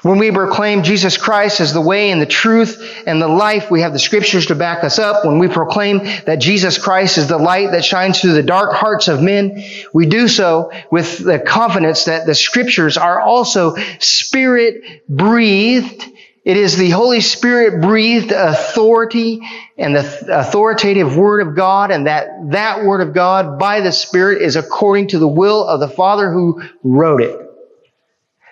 When 0.02 0.18
we 0.18 0.30
proclaim 0.30 0.84
Jesus 0.84 1.16
Christ 1.16 1.60
as 1.60 1.72
the 1.72 1.80
way 1.80 2.12
and 2.12 2.22
the 2.22 2.26
truth 2.26 3.02
and 3.04 3.20
the 3.20 3.26
life, 3.26 3.68
we 3.68 3.80
have 3.80 3.92
the 3.92 3.98
scriptures 3.98 4.46
to 4.46 4.54
back 4.54 4.84
us 4.84 5.00
up. 5.00 5.24
When 5.24 5.40
we 5.40 5.48
proclaim 5.48 6.04
that 6.24 6.36
Jesus 6.36 6.78
Christ 6.78 7.18
is 7.18 7.26
the 7.26 7.38
light 7.38 7.72
that 7.72 7.84
shines 7.84 8.20
through 8.20 8.34
the 8.34 8.44
dark 8.44 8.74
hearts 8.74 9.08
of 9.08 9.20
men, 9.20 9.64
we 9.92 10.06
do 10.06 10.28
so 10.28 10.70
with 10.92 11.18
the 11.18 11.40
confidence 11.40 12.04
that 12.04 12.26
the 12.26 12.34
scriptures 12.34 12.96
are 12.96 13.20
also 13.20 13.74
spirit 13.98 15.08
breathed. 15.08 16.04
It 16.44 16.56
is 16.56 16.76
the 16.76 16.90
Holy 16.90 17.20
Spirit 17.20 17.82
breathed 17.82 18.30
authority 18.30 19.40
and 19.76 19.96
the 19.96 20.28
authoritative 20.30 21.16
word 21.16 21.46
of 21.46 21.56
God 21.56 21.90
and 21.90 22.06
that 22.06 22.28
that 22.52 22.84
word 22.84 23.00
of 23.00 23.14
God 23.14 23.58
by 23.58 23.80
the 23.80 23.92
Spirit 23.92 24.42
is 24.42 24.54
according 24.54 25.08
to 25.08 25.18
the 25.18 25.28
will 25.28 25.66
of 25.66 25.80
the 25.80 25.88
Father 25.88 26.32
who 26.32 26.62
wrote 26.84 27.20
it. 27.20 27.47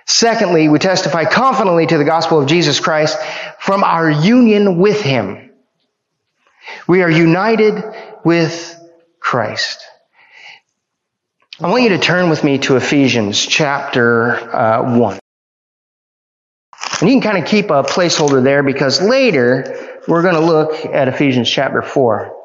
Secondly, 0.07 0.69
we 0.69 0.79
testify 0.79 1.25
confidently 1.25 1.87
to 1.87 1.99
the 1.99 2.05
gospel 2.05 2.41
of 2.41 2.47
Jesus 2.47 2.79
Christ 2.79 3.19
from 3.59 3.83
our 3.83 4.09
union 4.09 4.79
with 4.79 5.01
Him. 5.03 5.51
We 6.87 7.03
are 7.03 7.11
united 7.11 7.83
with 8.25 8.79
Christ. 9.19 9.85
I 11.61 11.69
want 11.69 11.83
you 11.83 11.89
to 11.91 11.99
turn 11.99 12.31
with 12.31 12.45
me 12.45 12.59
to 12.59 12.77
Ephesians 12.77 13.45
chapter 13.45 14.35
uh, 14.55 14.99
1. 14.99 15.19
And 17.01 17.11
you 17.11 17.21
can 17.21 17.33
kind 17.33 17.43
of 17.43 17.49
keep 17.49 17.67
a 17.67 17.83
placeholder 17.83 18.43
there 18.43 18.63
because 18.63 19.03
later 19.03 20.01
we're 20.07 20.23
going 20.23 20.35
to 20.35 20.41
look 20.41 20.87
at 20.87 21.09
Ephesians 21.09 21.51
chapter 21.51 21.83
4. 21.83 22.37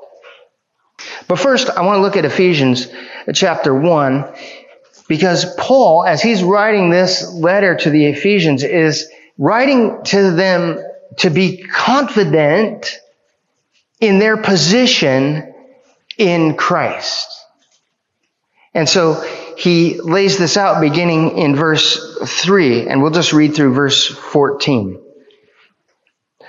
But 1.27 1.39
first, 1.39 1.69
I 1.69 1.81
want 1.81 1.97
to 1.97 2.01
look 2.01 2.17
at 2.17 2.25
Ephesians 2.25 2.87
chapter 3.33 3.73
1 3.73 4.33
because 5.11 5.43
Paul, 5.55 6.05
as 6.05 6.21
he's 6.21 6.41
writing 6.41 6.89
this 6.89 7.33
letter 7.33 7.75
to 7.75 7.89
the 7.89 8.05
Ephesians, 8.05 8.63
is 8.63 9.11
writing 9.37 10.05
to 10.05 10.31
them 10.31 10.79
to 11.17 11.29
be 11.29 11.57
confident 11.57 12.97
in 13.99 14.19
their 14.19 14.37
position 14.37 15.53
in 16.17 16.55
Christ. 16.55 17.27
And 18.73 18.87
so 18.87 19.15
he 19.57 19.99
lays 19.99 20.37
this 20.37 20.55
out 20.55 20.79
beginning 20.79 21.37
in 21.37 21.57
verse 21.57 22.17
3, 22.25 22.87
and 22.87 23.01
we'll 23.01 23.11
just 23.11 23.33
read 23.33 23.53
through 23.53 23.73
verse 23.73 24.07
14. 24.07 24.97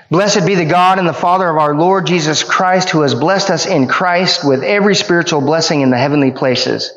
Blessed 0.08 0.46
be 0.46 0.54
the 0.54 0.66
God 0.66 1.00
and 1.00 1.08
the 1.08 1.12
Father 1.12 1.48
of 1.48 1.56
our 1.56 1.74
Lord 1.74 2.06
Jesus 2.06 2.44
Christ, 2.44 2.90
who 2.90 3.00
has 3.00 3.16
blessed 3.16 3.50
us 3.50 3.66
in 3.66 3.88
Christ 3.88 4.46
with 4.46 4.62
every 4.62 4.94
spiritual 4.94 5.40
blessing 5.40 5.80
in 5.80 5.90
the 5.90 5.98
heavenly 5.98 6.30
places 6.30 6.96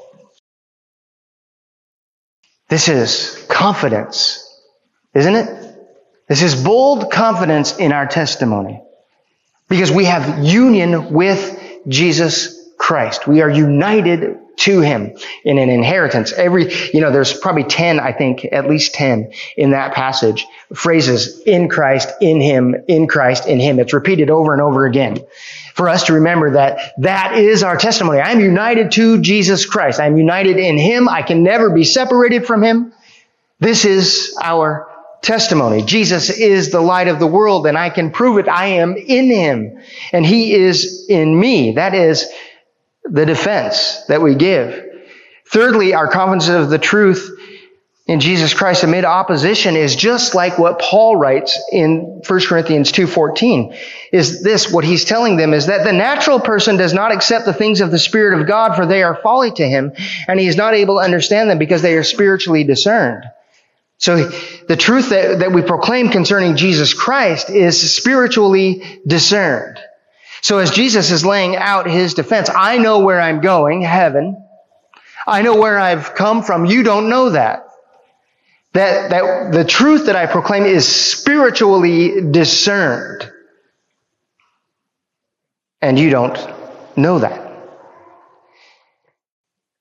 This 2.71 2.87
is 2.87 3.45
confidence, 3.49 4.49
isn't 5.13 5.35
it? 5.35 5.75
This 6.29 6.41
is 6.41 6.55
bold 6.55 7.11
confidence 7.11 7.77
in 7.77 7.91
our 7.91 8.07
testimony. 8.07 8.81
Because 9.67 9.91
we 9.91 10.05
have 10.05 10.41
union 10.41 11.11
with 11.11 11.61
Jesus 11.89 12.71
Christ. 12.77 13.27
We 13.27 13.41
are 13.41 13.49
united 13.49 14.37
to 14.59 14.79
Him 14.79 15.17
in 15.43 15.57
an 15.57 15.69
inheritance. 15.69 16.31
Every, 16.31 16.73
you 16.93 17.01
know, 17.01 17.11
there's 17.11 17.37
probably 17.37 17.65
10, 17.65 17.99
I 17.99 18.13
think, 18.13 18.45
at 18.49 18.69
least 18.69 18.93
10 18.93 19.33
in 19.57 19.71
that 19.71 19.93
passage, 19.93 20.47
phrases 20.73 21.41
in 21.41 21.67
Christ, 21.67 22.07
in 22.21 22.39
Him, 22.39 22.73
in 22.87 23.05
Christ, 23.05 23.47
in 23.47 23.59
Him. 23.59 23.79
It's 23.79 23.93
repeated 23.93 24.29
over 24.29 24.53
and 24.53 24.61
over 24.61 24.85
again 24.85 25.17
for 25.73 25.89
us 25.89 26.05
to 26.05 26.13
remember 26.13 26.51
that 26.51 26.93
that 26.99 27.37
is 27.37 27.63
our 27.63 27.77
testimony. 27.77 28.19
I'm 28.19 28.39
united 28.39 28.91
to 28.93 29.21
Jesus 29.21 29.65
Christ. 29.65 29.99
I'm 29.99 30.17
united 30.17 30.57
in 30.57 30.77
Him. 30.77 31.07
I 31.09 31.21
can 31.21 31.43
never 31.43 31.69
be 31.69 31.83
separated 31.83 32.45
from 32.45 32.63
Him. 32.63 32.93
This 33.59 33.85
is 33.85 34.35
our 34.41 34.91
testimony. 35.21 35.83
Jesus 35.83 36.29
is 36.29 36.71
the 36.71 36.81
light 36.81 37.07
of 37.07 37.19
the 37.19 37.27
world 37.27 37.67
and 37.67 37.77
I 37.77 37.89
can 37.89 38.11
prove 38.11 38.39
it. 38.39 38.49
I 38.49 38.67
am 38.67 38.95
in 38.97 39.29
him 39.29 39.79
and 40.11 40.25
he 40.25 40.53
is 40.53 41.05
in 41.07 41.39
me. 41.39 41.73
That 41.73 41.93
is 41.93 42.27
the 43.03 43.25
defense 43.25 44.03
that 44.07 44.21
we 44.21 44.35
give. 44.35 44.87
Thirdly, 45.47 45.93
our 45.93 46.07
confidence 46.07 46.49
of 46.49 46.69
the 46.69 46.79
truth 46.79 47.29
in 48.07 48.19
Jesus 48.19 48.53
Christ 48.53 48.83
amid 48.83 49.05
opposition 49.05 49.75
is 49.75 49.95
just 49.95 50.33
like 50.33 50.57
what 50.57 50.79
Paul 50.79 51.15
writes 51.15 51.59
in 51.71 52.21
1 52.27 52.47
Corinthians 52.47 52.91
2:14. 52.91 53.75
Is 54.11 54.41
this 54.41 54.71
what 54.71 54.83
he's 54.83 55.05
telling 55.05 55.37
them 55.37 55.53
is 55.53 55.67
that 55.67 55.83
the 55.83 55.93
natural 55.93 56.39
person 56.39 56.77
does 56.77 56.93
not 56.93 57.11
accept 57.11 57.45
the 57.45 57.53
things 57.53 57.79
of 57.79 57.91
the 57.91 57.99
spirit 57.99 58.39
of 58.39 58.47
God 58.47 58.75
for 58.75 58.85
they 58.85 59.03
are 59.03 59.15
folly 59.15 59.51
to 59.51 59.67
him 59.67 59.93
and 60.27 60.39
he 60.39 60.47
is 60.47 60.57
not 60.57 60.73
able 60.73 60.97
to 60.97 61.03
understand 61.03 61.49
them 61.49 61.59
because 61.59 61.81
they 61.83 61.93
are 61.93 62.03
spiritually 62.03 62.63
discerned. 62.63 63.23
So 63.99 64.29
the 64.67 64.75
truth 64.75 65.09
that, 65.09 65.39
that 65.39 65.51
we 65.51 65.61
proclaim 65.61 66.09
concerning 66.09 66.55
Jesus 66.55 66.95
Christ 66.95 67.51
is 67.51 67.95
spiritually 67.95 68.83
discerned. 69.05 69.77
So 70.41 70.57
as 70.57 70.71
Jesus 70.71 71.11
is 71.11 71.23
laying 71.23 71.55
out 71.55 71.87
his 71.87 72.15
defense, 72.15 72.49
I 72.53 72.79
know 72.79 72.99
where 72.99 73.21
I'm 73.21 73.41
going, 73.41 73.83
heaven. 73.83 74.43
I 75.27 75.43
know 75.43 75.55
where 75.55 75.77
I've 75.77 76.15
come 76.15 76.41
from. 76.41 76.65
You 76.65 76.81
don't 76.81 77.09
know 77.09 77.29
that. 77.29 77.67
That, 78.73 79.09
that 79.09 79.51
the 79.51 79.65
truth 79.65 80.05
that 80.05 80.15
I 80.15 80.27
proclaim 80.27 80.65
is 80.65 80.87
spiritually 80.87 82.31
discerned. 82.31 83.29
And 85.81 85.99
you 85.99 86.09
don't 86.09 86.37
know 86.95 87.19
that. 87.19 87.49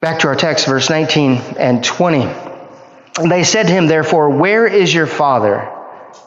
Back 0.00 0.20
to 0.20 0.28
our 0.28 0.34
text, 0.34 0.66
verse 0.66 0.88
19 0.88 1.36
and 1.58 1.84
20. 1.84 2.26
They 3.28 3.44
said 3.44 3.66
to 3.66 3.72
him, 3.72 3.86
therefore, 3.86 4.30
Where 4.30 4.66
is 4.66 4.92
your 4.92 5.06
father? 5.06 5.76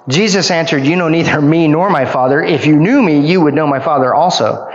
Jesus 0.08 0.52
answered, 0.52 0.86
You 0.86 0.95
know 0.95 1.10
neither 1.10 1.41
me 1.41 1.67
nor 1.67 1.89
my 1.89 2.06
father. 2.06 2.41
If 2.41 2.65
you 2.65 2.76
knew 2.76 3.02
me, 3.02 3.26
you 3.26 3.41
would 3.41 3.54
know 3.54 3.67
my 3.67 3.80
father 3.80 4.13
also. 4.13 4.69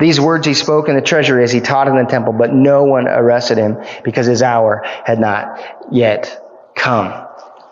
These 0.00 0.20
words 0.20 0.46
he 0.46 0.54
spoke 0.54 0.88
in 0.88 0.96
the 0.96 1.02
treasury 1.02 1.44
as 1.44 1.52
he 1.52 1.60
taught 1.60 1.88
in 1.88 1.96
the 1.96 2.04
temple, 2.04 2.32
but 2.32 2.52
no 2.52 2.84
one 2.84 3.08
arrested 3.08 3.58
him 3.58 3.78
because 4.04 4.26
his 4.26 4.42
hour 4.42 4.82
had 4.84 5.18
not 5.18 5.88
yet 5.90 6.42
come. 6.74 7.26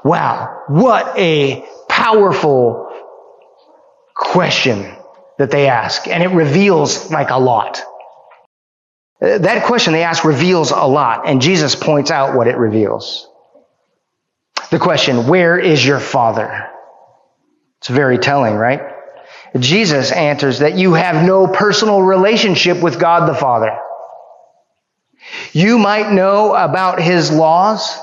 Wow, 0.04 0.64
what 0.68 1.18
a 1.18 1.64
powerful 1.88 2.88
question 4.14 4.96
that 5.38 5.50
they 5.50 5.68
ask. 5.68 6.06
And 6.08 6.22
it 6.22 6.30
reveals 6.30 7.10
like 7.10 7.30
a 7.30 7.38
lot. 7.38 7.82
That 9.20 9.64
question 9.64 9.92
they 9.92 10.02
ask 10.02 10.24
reveals 10.24 10.70
a 10.70 10.86
lot, 10.86 11.28
and 11.28 11.42
Jesus 11.42 11.74
points 11.74 12.10
out 12.10 12.34
what 12.34 12.46
it 12.46 12.56
reveals 12.56 13.30
the 14.70 14.78
question, 14.78 15.26
where 15.26 15.58
is 15.58 15.84
your 15.84 15.98
father? 15.98 16.68
It's 17.78 17.88
very 17.88 18.18
telling, 18.18 18.54
right? 18.54 18.80
Jesus 19.58 20.12
answers 20.12 20.60
that 20.60 20.76
you 20.76 20.94
have 20.94 21.26
no 21.26 21.48
personal 21.48 22.02
relationship 22.02 22.80
with 22.80 23.00
God 23.00 23.28
the 23.28 23.34
Father. 23.34 23.76
You 25.52 25.78
might 25.78 26.12
know 26.12 26.54
about 26.54 27.00
His 27.00 27.32
laws. 27.32 27.98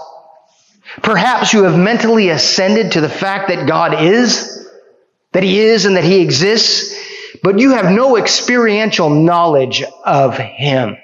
Perhaps 1.02 1.54
you 1.54 1.64
have 1.64 1.78
mentally 1.78 2.30
ascended 2.30 2.94
to 2.94 3.02
the 3.02 3.10
fact 3.10 3.50
that 3.50 3.68
God 3.68 4.02
is, 4.02 4.68
that 5.32 5.44
He 5.44 5.60
is 5.60 5.86
and 5.86 5.96
that 5.96 6.04
He 6.04 6.22
exists, 6.22 6.96
but 7.44 7.60
you 7.60 7.72
have 7.72 7.92
no 7.92 8.18
experiential 8.18 9.10
knowledge 9.10 9.84
of 10.04 10.38
Him. 10.38 10.98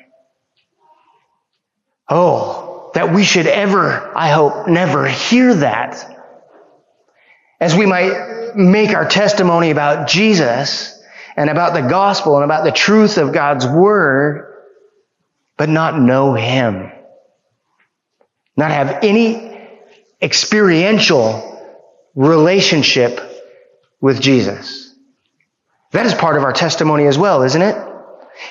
Oh, 2.10 2.92
that 2.96 3.14
we 3.14 3.24
should 3.24 3.48
ever, 3.48 4.12
I 4.16 4.30
hope, 4.30 4.68
never 4.68 5.08
hear 5.08 5.54
that. 5.56 6.10
As 7.60 7.76
we 7.76 7.86
might 7.86 8.56
make 8.56 8.90
our 8.92 9.08
testimony 9.08 9.72
about 9.72 10.08
Jesus 10.08 11.02
and 11.36 11.50
about 11.50 11.74
the 11.74 11.82
gospel 11.82 12.36
and 12.36 12.44
about 12.44 12.66
the 12.66 12.72
truth 12.72 13.18
of 13.18 13.34
God's 13.34 13.66
word, 13.66 14.54
but 15.58 15.70
not 15.70 16.00
know 16.00 16.34
Him. 16.34 16.92
Not 18.56 18.72
have 18.72 19.04
any 19.04 19.53
experiential 20.24 21.50
relationship 22.16 23.20
with 24.00 24.22
Jesus. 24.22 24.96
That 25.92 26.06
is 26.06 26.14
part 26.14 26.38
of 26.38 26.44
our 26.44 26.54
testimony 26.54 27.06
as 27.06 27.18
well, 27.18 27.44
isn't 27.44 27.62
it? 27.62 27.76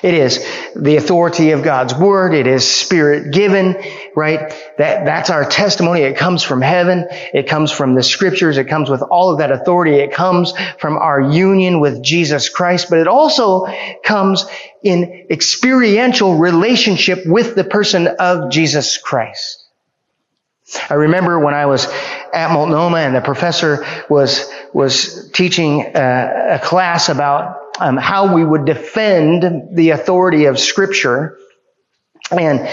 It 0.01 0.13
is 0.13 0.39
the 0.75 0.95
authority 0.95 1.51
of 1.51 1.61
God's 1.61 1.93
word. 1.93 2.33
It 2.33 2.47
is 2.47 2.69
spirit 2.69 3.33
given, 3.33 3.75
right? 4.15 4.49
That, 4.77 5.05
that's 5.05 5.29
our 5.29 5.43
testimony. 5.43 6.01
It 6.01 6.15
comes 6.15 6.41
from 6.41 6.61
heaven. 6.61 7.05
It 7.33 7.47
comes 7.49 7.69
from 7.71 7.93
the 7.93 8.01
scriptures. 8.01 8.57
It 8.57 8.69
comes 8.69 8.89
with 8.89 9.01
all 9.01 9.31
of 9.31 9.39
that 9.39 9.51
authority. 9.51 9.95
It 9.95 10.13
comes 10.13 10.53
from 10.79 10.97
our 10.97 11.19
union 11.19 11.81
with 11.81 12.01
Jesus 12.01 12.47
Christ, 12.47 12.87
but 12.89 12.99
it 12.99 13.07
also 13.07 13.67
comes 14.03 14.45
in 14.83 15.27
experiential 15.29 16.37
relationship 16.37 17.19
with 17.25 17.55
the 17.55 17.65
person 17.65 18.07
of 18.07 18.51
Jesus 18.51 18.97
Christ. 18.97 19.62
I 20.89 20.95
remember 20.95 21.39
when 21.39 21.53
I 21.53 21.65
was 21.65 21.87
at 22.33 22.51
Multnomah 22.51 22.97
and 22.97 23.15
the 23.15 23.21
professor 23.21 23.85
was, 24.09 24.49
was 24.73 25.31
teaching 25.31 25.81
a, 25.81 26.55
a 26.55 26.59
class 26.59 27.09
about 27.09 27.59
um, 27.79 27.97
how 27.97 28.33
we 28.33 28.43
would 28.43 28.65
defend 28.65 29.75
the 29.75 29.91
authority 29.91 30.45
of 30.45 30.59
Scripture. 30.59 31.37
And 32.31 32.67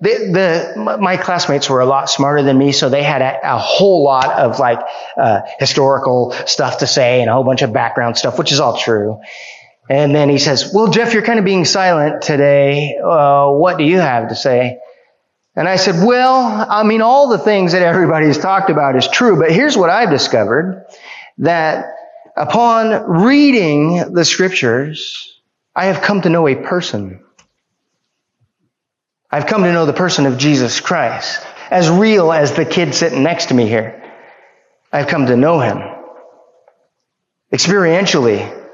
the, 0.00 0.74
the, 0.74 0.98
my 1.00 1.16
classmates 1.16 1.70
were 1.70 1.80
a 1.80 1.86
lot 1.86 2.10
smarter 2.10 2.42
than 2.42 2.58
me, 2.58 2.72
so 2.72 2.88
they 2.88 3.02
had 3.02 3.22
a, 3.22 3.54
a 3.54 3.58
whole 3.58 4.02
lot 4.02 4.30
of 4.30 4.58
like 4.58 4.80
uh, 5.16 5.42
historical 5.58 6.32
stuff 6.46 6.78
to 6.78 6.86
say 6.86 7.20
and 7.20 7.30
a 7.30 7.32
whole 7.32 7.44
bunch 7.44 7.62
of 7.62 7.72
background 7.72 8.18
stuff, 8.18 8.38
which 8.38 8.52
is 8.52 8.60
all 8.60 8.76
true. 8.76 9.20
And 9.88 10.14
then 10.14 10.28
he 10.28 10.38
says, 10.38 10.72
"Well, 10.74 10.88
Jeff, 10.88 11.14
you're 11.14 11.22
kind 11.22 11.38
of 11.38 11.44
being 11.44 11.64
silent 11.64 12.22
today. 12.22 12.98
Uh, 13.02 13.50
what 13.50 13.78
do 13.78 13.84
you 13.84 13.98
have 13.98 14.28
to 14.28 14.34
say?" 14.34 14.80
And 15.56 15.66
I 15.66 15.76
said, 15.76 16.04
"Well, 16.04 16.66
I 16.68 16.82
mean, 16.82 17.00
all 17.00 17.28
the 17.28 17.38
things 17.38 17.72
that 17.72 17.82
everybody's 17.82 18.38
talked 18.38 18.70
about 18.70 18.94
is 18.94 19.08
true, 19.08 19.38
but 19.38 19.50
here's 19.50 19.76
what 19.76 19.90
I've 19.90 20.10
discovered." 20.10 20.86
that 21.38 21.96
upon 22.36 23.24
reading 23.24 24.12
the 24.12 24.24
scriptures, 24.24 25.40
I 25.74 25.86
have 25.86 26.02
come 26.02 26.22
to 26.22 26.30
know 26.30 26.48
a 26.48 26.54
person. 26.54 27.22
I've 29.30 29.46
come 29.46 29.64
to 29.64 29.72
know 29.72 29.86
the 29.86 29.92
person 29.92 30.26
of 30.26 30.38
Jesus 30.38 30.80
Christ, 30.80 31.44
as 31.70 31.90
real 31.90 32.32
as 32.32 32.52
the 32.52 32.64
kid 32.64 32.94
sitting 32.94 33.22
next 33.22 33.46
to 33.46 33.54
me 33.54 33.66
here. 33.66 34.02
I've 34.92 35.08
come 35.08 35.26
to 35.26 35.36
know 35.36 35.60
him. 35.60 35.82
Experientially, 37.52 38.65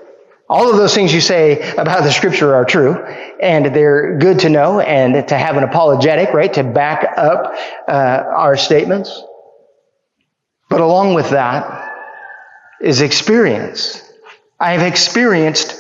all 0.53 0.71
of 0.71 0.77
those 0.77 0.95
things 0.95 1.15
you 1.15 1.23
say 1.23 1.73
about 1.79 2.05
the 2.05 2.13
scripture 2.13 2.55
are 2.55 2.67
true, 2.67 2.93
and 2.93 3.75
they're 3.75 4.19
good 4.19 4.41
to 4.41 4.51
know 4.51 4.81
and 4.81 5.27
to 5.29 5.39
have 5.39 5.57
an 5.57 5.65
apologetic, 5.65 6.35
right, 6.35 6.53
to 6.53 6.63
back 6.63 7.11
up 7.17 7.55
uh, 7.89 7.93
our 7.93 8.59
statements. 8.59 9.23
But 10.69 10.83
along 10.83 11.15
with 11.15 11.31
that 11.31 11.91
is 12.83 13.01
experience. 13.01 14.07
I 14.61 14.73
have 14.73 14.83
experienced 14.83 15.75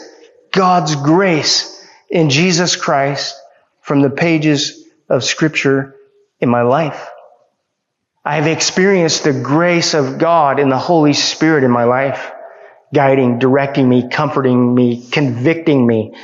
God's 0.53 0.97
grace 0.97 1.87
in 2.09 2.31
Jesus 2.31 2.75
Christ 2.75 3.39
from 3.83 4.01
the 4.01 4.09
pages 4.09 4.87
of 5.07 5.23
scripture 5.23 5.97
in 6.41 6.49
my 6.49 6.63
life. 6.63 7.11
I 8.25 8.37
have 8.37 8.47
experienced 8.47 9.25
the 9.25 9.35
grace 9.35 9.93
of 9.93 10.17
God 10.17 10.59
in 10.59 10.71
the 10.71 10.79
Holy 10.79 11.13
Spirit 11.13 11.63
in 11.63 11.71
my 11.71 11.85
life 11.85 12.32
guiding, 12.92 13.38
directing 13.38 13.88
me, 13.88 14.09
comforting 14.09 14.74
me, 14.74 15.09
convicting 15.11 15.87
me. 15.87 16.14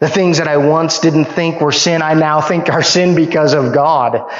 The 0.00 0.08
things 0.08 0.38
that 0.38 0.48
I 0.48 0.58
once 0.58 0.98
didn't 0.98 1.26
think 1.26 1.60
were 1.60 1.72
sin, 1.72 2.02
I 2.02 2.14
now 2.14 2.40
think 2.40 2.68
are 2.68 2.82
sin 2.82 3.14
because 3.14 3.54
of 3.54 3.72
God, 3.72 4.30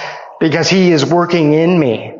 because 0.40 0.68
He 0.68 0.90
is 0.90 1.06
working 1.06 1.52
in 1.54 1.78
me. 1.78 2.14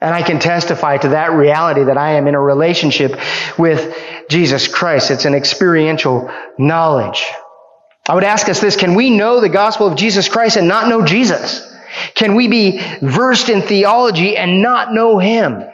And 0.00 0.14
I 0.14 0.22
can 0.22 0.40
testify 0.40 0.98
to 0.98 1.08
that 1.10 1.32
reality 1.32 1.84
that 1.84 1.96
I 1.96 2.12
am 2.12 2.26
in 2.26 2.34
a 2.34 2.40
relationship 2.40 3.18
with 3.58 3.96
Jesus 4.28 4.68
Christ. 4.68 5.10
It's 5.10 5.24
an 5.24 5.34
experiential 5.34 6.30
knowledge. 6.58 7.24
I 8.08 8.14
would 8.14 8.24
ask 8.24 8.48
us 8.48 8.60
this, 8.60 8.76
can 8.76 8.94
we 8.94 9.10
know 9.10 9.40
the 9.40 9.48
gospel 9.48 9.86
of 9.86 9.96
Jesus 9.96 10.28
Christ 10.28 10.56
and 10.56 10.68
not 10.68 10.88
know 10.88 11.04
Jesus? 11.04 11.66
Can 12.14 12.34
we 12.34 12.46
be 12.48 12.80
versed 13.00 13.48
in 13.48 13.62
theology 13.62 14.36
and 14.36 14.62
not 14.62 14.92
know 14.92 15.18
Him? 15.18 15.64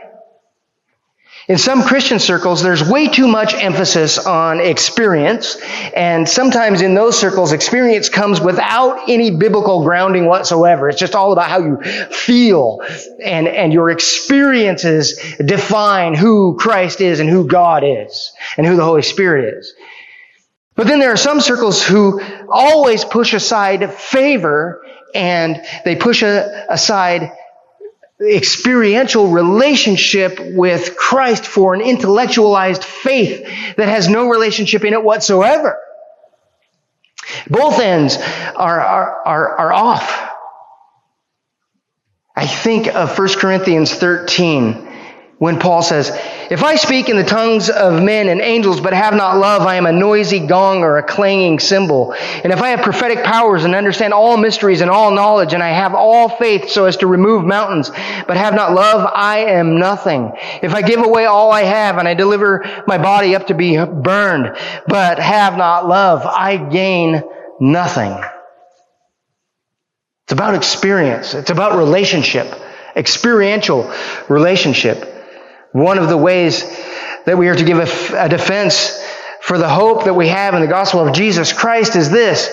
In 1.53 1.59
some 1.59 1.83
Christian 1.83 2.19
circles, 2.19 2.63
there's 2.63 2.83
way 2.83 3.09
too 3.09 3.29
much 3.29 3.53
emphasis 3.53 4.17
on 4.17 4.59
experience, 4.59 5.59
and 5.95 6.27
sometimes 6.27 6.81
in 6.81 6.95
those 6.95 7.19
circles, 7.19 7.53
experience 7.53 8.09
comes 8.09 8.41
without 8.41 9.11
any 9.11 9.31
biblical 9.31 9.83
grounding 9.85 10.25
whatsoever. 10.25 10.89
It's 10.89 10.99
just 10.99 11.15
all 11.15 11.31
about 11.31 11.51
how 11.51 11.59
you 11.59 11.77
feel, 12.11 12.81
and, 13.23 13.47
and 13.47 13.71
your 13.71 13.91
experiences 13.91 15.21
define 15.45 16.15
who 16.15 16.57
Christ 16.59 17.03
is 17.03 17.21
and 17.21 17.29
who 17.29 17.47
God 17.47 17.85
is, 17.85 18.33
and 18.57 18.67
who 18.67 18.77
the 18.77 18.85
Holy 18.85 19.03
Spirit 19.03 19.59
is. 19.59 19.75
But 20.75 20.87
then 20.87 21.01
there 21.01 21.13
are 21.13 21.19
some 21.19 21.43
circles 21.43 21.85
who 21.85 22.23
always 22.49 23.05
push 23.05 23.35
aside 23.35 23.93
favor, 23.93 24.87
and 25.15 25.63
they 25.85 25.97
push 25.97 26.23
a, 26.23 26.65
aside 26.71 27.31
experiential 28.27 29.29
relationship 29.29 30.39
with 30.41 30.97
Christ 30.97 31.45
for 31.47 31.75
an 31.75 31.81
intellectualized 31.81 32.85
faith 32.85 33.47
that 33.77 33.89
has 33.89 34.09
no 34.09 34.29
relationship 34.29 34.85
in 34.85 34.93
it 34.93 35.03
whatsoever. 35.03 35.79
Both 37.49 37.79
ends 37.79 38.17
are, 38.17 38.81
are, 38.81 39.27
are, 39.27 39.59
are 39.59 39.73
off. 39.73 40.29
I 42.35 42.47
think 42.47 42.89
of 42.89 43.17
1 43.17 43.29
Corinthians 43.39 43.95
13 43.95 44.92
when 45.43 45.59
Paul 45.59 45.83
says, 45.83 46.13
If 46.51 46.63
I 46.63 46.77
speak 46.77 47.09
in 47.09 47.17
the 47.17 47.25
tongues 47.25 47.69
of 47.69 48.01
men 48.01 48.29
and 48.29 48.41
angels 48.41 48.81
but 48.81 48.93
have 48.93 49.13
not 49.13 49.39
love, 49.39 49.63
I 49.63 49.75
am 49.75 49.87
a 49.87 49.93
noisy 49.93 50.39
gong 50.39 50.85
or 50.85 50.99
a 50.99 51.03
clanging 51.03 51.59
cymbal. 51.59 52.15
And 52.45 52.53
if 52.53 52.63
I 52.63 52.69
have 52.69 52.83
prophetic 52.83 53.25
powers 53.25 53.65
and 53.65 53.75
understand 53.75 54.15
all 54.15 54.37
mysteries 54.37 54.83
and 54.83 54.89
all 54.89 55.11
knowledge, 55.11 55.53
and 55.53 55.61
I 55.61 55.71
have 55.71 55.97
all 55.97 56.29
faith 56.29 56.69
so 56.71 56.85
as 56.85 56.99
to 56.99 57.09
remove 57.09 57.45
mountains, 57.45 57.91
but 57.91 58.37
have 58.37 58.55
not 58.55 58.73
love, 58.73 59.11
I 59.13 59.39
am 59.47 59.81
nothing. 59.81 60.31
If 60.63 60.75
I 60.75 60.83
give 60.83 61.01
away 61.01 61.25
all 61.25 61.51
I 61.51 61.63
have 61.63 61.99
and 61.99 62.07
I 62.07 62.15
deliver 62.15 62.85
my 62.87 62.99
body 62.99 63.35
up 63.35 63.49
to 63.49 63.55
be 63.55 63.77
burned, 63.85 64.57
but 64.87 65.19
have 65.19 65.59
not 65.59 65.89
love, 65.89 66.25
I 66.25 66.57
gain 66.57 67.21
nothing. 67.59 68.17
It's 70.23 70.33
about 70.35 70.55
experience. 70.55 71.35
It's 71.35 71.51
about 71.51 71.77
relationship, 71.77 72.47
experiential 72.95 73.93
relationship. 74.29 75.12
One 75.73 75.99
of 75.99 76.09
the 76.09 76.17
ways 76.17 76.63
that 77.25 77.39
we 77.39 77.49
are 77.49 77.55
to 77.55 77.65
give 77.65 77.79
a, 77.79 78.25
a 78.25 78.29
defense 78.29 79.03
for 79.41 79.59
the 79.59 79.69
hope 79.69 80.05
that 80.05 80.15
we 80.15 80.29
have 80.29 80.55
in 80.55 80.61
the 80.61 80.67
gospel 80.67 81.07
of 81.07 81.15
Jesus 81.15 81.53
Christ 81.53 81.97
is 81.97 82.11
this. 82.11 82.49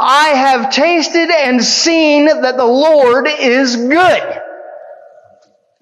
I 0.00 0.30
have 0.30 0.72
tasted 0.72 1.30
and 1.30 1.62
seen 1.62 2.26
that 2.26 2.56
the 2.56 2.64
Lord 2.64 3.28
is 3.28 3.76
good. 3.76 4.40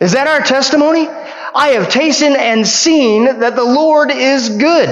Is 0.01 0.13
that 0.13 0.27
our 0.27 0.41
testimony? 0.41 1.09
I 1.09 1.69
have 1.69 1.89
tasted 1.89 2.33
and 2.33 2.67
seen 2.67 3.25
that 3.25 3.55
the 3.55 3.65
Lord 3.65 4.11
is 4.11 4.49
good. 4.49 4.89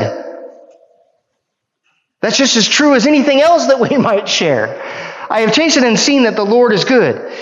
That's 2.23 2.37
just 2.37 2.57
as 2.57 2.69
true 2.69 2.95
as 2.95 3.07
anything 3.07 3.41
else 3.41 3.67
that 3.67 3.81
we 3.81 3.97
might 3.99 4.29
share. 4.29 4.81
I 5.29 5.41
have 5.41 5.53
tasted 5.53 5.85
and 5.85 5.99
seen 5.99 6.23
that 6.23 6.37
the 6.37 6.45
Lord 6.45 6.73
is 6.73 6.85
good 6.85 7.33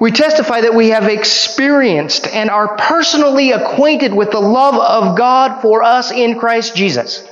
we 0.00 0.10
testify 0.10 0.62
that 0.62 0.74
we 0.74 0.90
have 0.90 1.08
experienced 1.08 2.26
and 2.26 2.50
are 2.50 2.76
personally 2.76 3.52
acquainted 3.52 4.14
with 4.14 4.30
the 4.30 4.40
love 4.40 4.74
of 4.74 5.16
God 5.16 5.62
for 5.62 5.82
us 5.82 6.10
in 6.10 6.38
Christ 6.38 6.76
Jesus. 6.76 7.26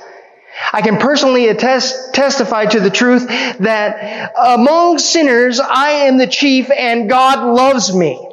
I 0.73 0.83
can 0.83 0.99
personally 0.99 1.49
attest, 1.49 2.15
testify 2.15 2.67
to 2.67 2.81
the 2.81 2.91
truth 2.91 3.27
that 3.59 4.33
among 4.39 4.99
sinners, 4.99 5.61
I 5.61 5.91
am 6.07 6.17
the 6.17 6.27
chief 6.27 6.71
and 6.71 7.09
God 7.09 7.55
loves 7.55 7.95
me 7.95 8.29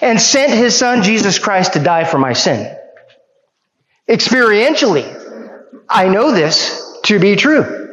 and 0.00 0.20
sent 0.20 0.52
his 0.52 0.76
son 0.76 1.02
Jesus 1.02 1.38
Christ 1.38 1.74
to 1.74 1.78
die 1.80 2.04
for 2.04 2.18
my 2.18 2.32
sin. 2.32 2.76
Experientially, 4.08 5.06
I 5.88 6.08
know 6.08 6.32
this 6.32 6.98
to 7.04 7.18
be 7.18 7.36
true. 7.36 7.89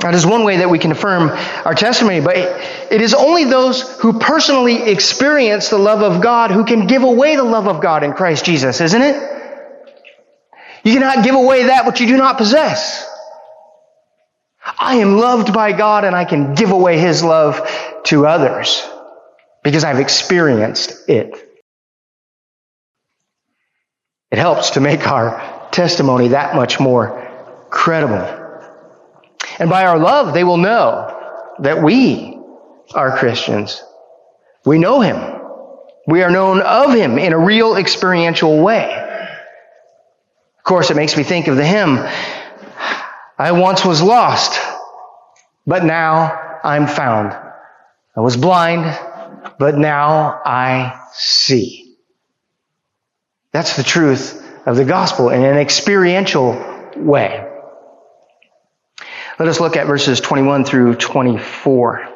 That 0.00 0.14
is 0.14 0.26
one 0.26 0.44
way 0.44 0.58
that 0.58 0.68
we 0.68 0.78
can 0.78 0.90
affirm 0.90 1.30
our 1.64 1.74
testimony, 1.74 2.20
but 2.20 2.36
it 2.36 3.00
is 3.00 3.14
only 3.14 3.44
those 3.44 3.80
who 4.00 4.18
personally 4.18 4.90
experience 4.90 5.68
the 5.68 5.78
love 5.78 6.02
of 6.02 6.20
God 6.20 6.50
who 6.50 6.64
can 6.64 6.86
give 6.86 7.04
away 7.04 7.36
the 7.36 7.44
love 7.44 7.68
of 7.68 7.80
God 7.80 8.02
in 8.02 8.12
Christ 8.12 8.44
Jesus, 8.44 8.80
isn't 8.80 9.00
it? 9.00 9.30
You 10.82 10.92
cannot 10.92 11.24
give 11.24 11.34
away 11.34 11.64
that 11.66 11.86
which 11.86 12.00
you 12.00 12.06
do 12.08 12.16
not 12.16 12.38
possess. 12.38 13.08
I 14.78 14.96
am 14.96 15.16
loved 15.16 15.54
by 15.54 15.72
God 15.72 16.04
and 16.04 16.14
I 16.16 16.24
can 16.24 16.54
give 16.54 16.72
away 16.72 16.98
His 16.98 17.22
love 17.22 17.68
to 18.06 18.26
others 18.26 18.86
because 19.62 19.84
I've 19.84 20.00
experienced 20.00 21.08
it. 21.08 21.34
It 24.30 24.38
helps 24.38 24.70
to 24.70 24.80
make 24.80 25.06
our 25.06 25.68
testimony 25.70 26.28
that 26.28 26.56
much 26.56 26.80
more 26.80 27.22
credible. 27.70 28.43
And 29.58 29.70
by 29.70 29.84
our 29.86 29.98
love, 29.98 30.34
they 30.34 30.44
will 30.44 30.56
know 30.56 31.54
that 31.60 31.82
we 31.82 32.38
are 32.94 33.16
Christians. 33.16 33.82
We 34.64 34.78
know 34.78 35.00
Him. 35.00 35.40
We 36.06 36.22
are 36.22 36.30
known 36.30 36.60
of 36.60 36.92
Him 36.94 37.18
in 37.18 37.32
a 37.32 37.38
real 37.38 37.76
experiential 37.76 38.60
way. 38.62 39.00
Of 40.58 40.64
course, 40.64 40.90
it 40.90 40.96
makes 40.96 41.16
me 41.16 41.22
think 41.22 41.46
of 41.46 41.56
the 41.56 41.66
hymn, 41.66 41.98
I 43.36 43.52
once 43.52 43.84
was 43.84 44.00
lost, 44.00 44.60
but 45.66 45.84
now 45.84 46.58
I'm 46.62 46.86
found. 46.86 47.32
I 48.16 48.20
was 48.20 48.36
blind, 48.36 48.84
but 49.58 49.76
now 49.76 50.40
I 50.44 51.00
see. 51.12 51.96
That's 53.52 53.76
the 53.76 53.82
truth 53.82 54.40
of 54.66 54.76
the 54.76 54.84
gospel 54.84 55.30
in 55.30 55.42
an 55.42 55.56
experiential 55.56 56.52
way. 56.96 57.43
Let 59.38 59.48
us 59.48 59.58
look 59.58 59.76
at 59.76 59.88
verses 59.88 60.20
21 60.20 60.64
through 60.64 60.94
24. 60.94 62.08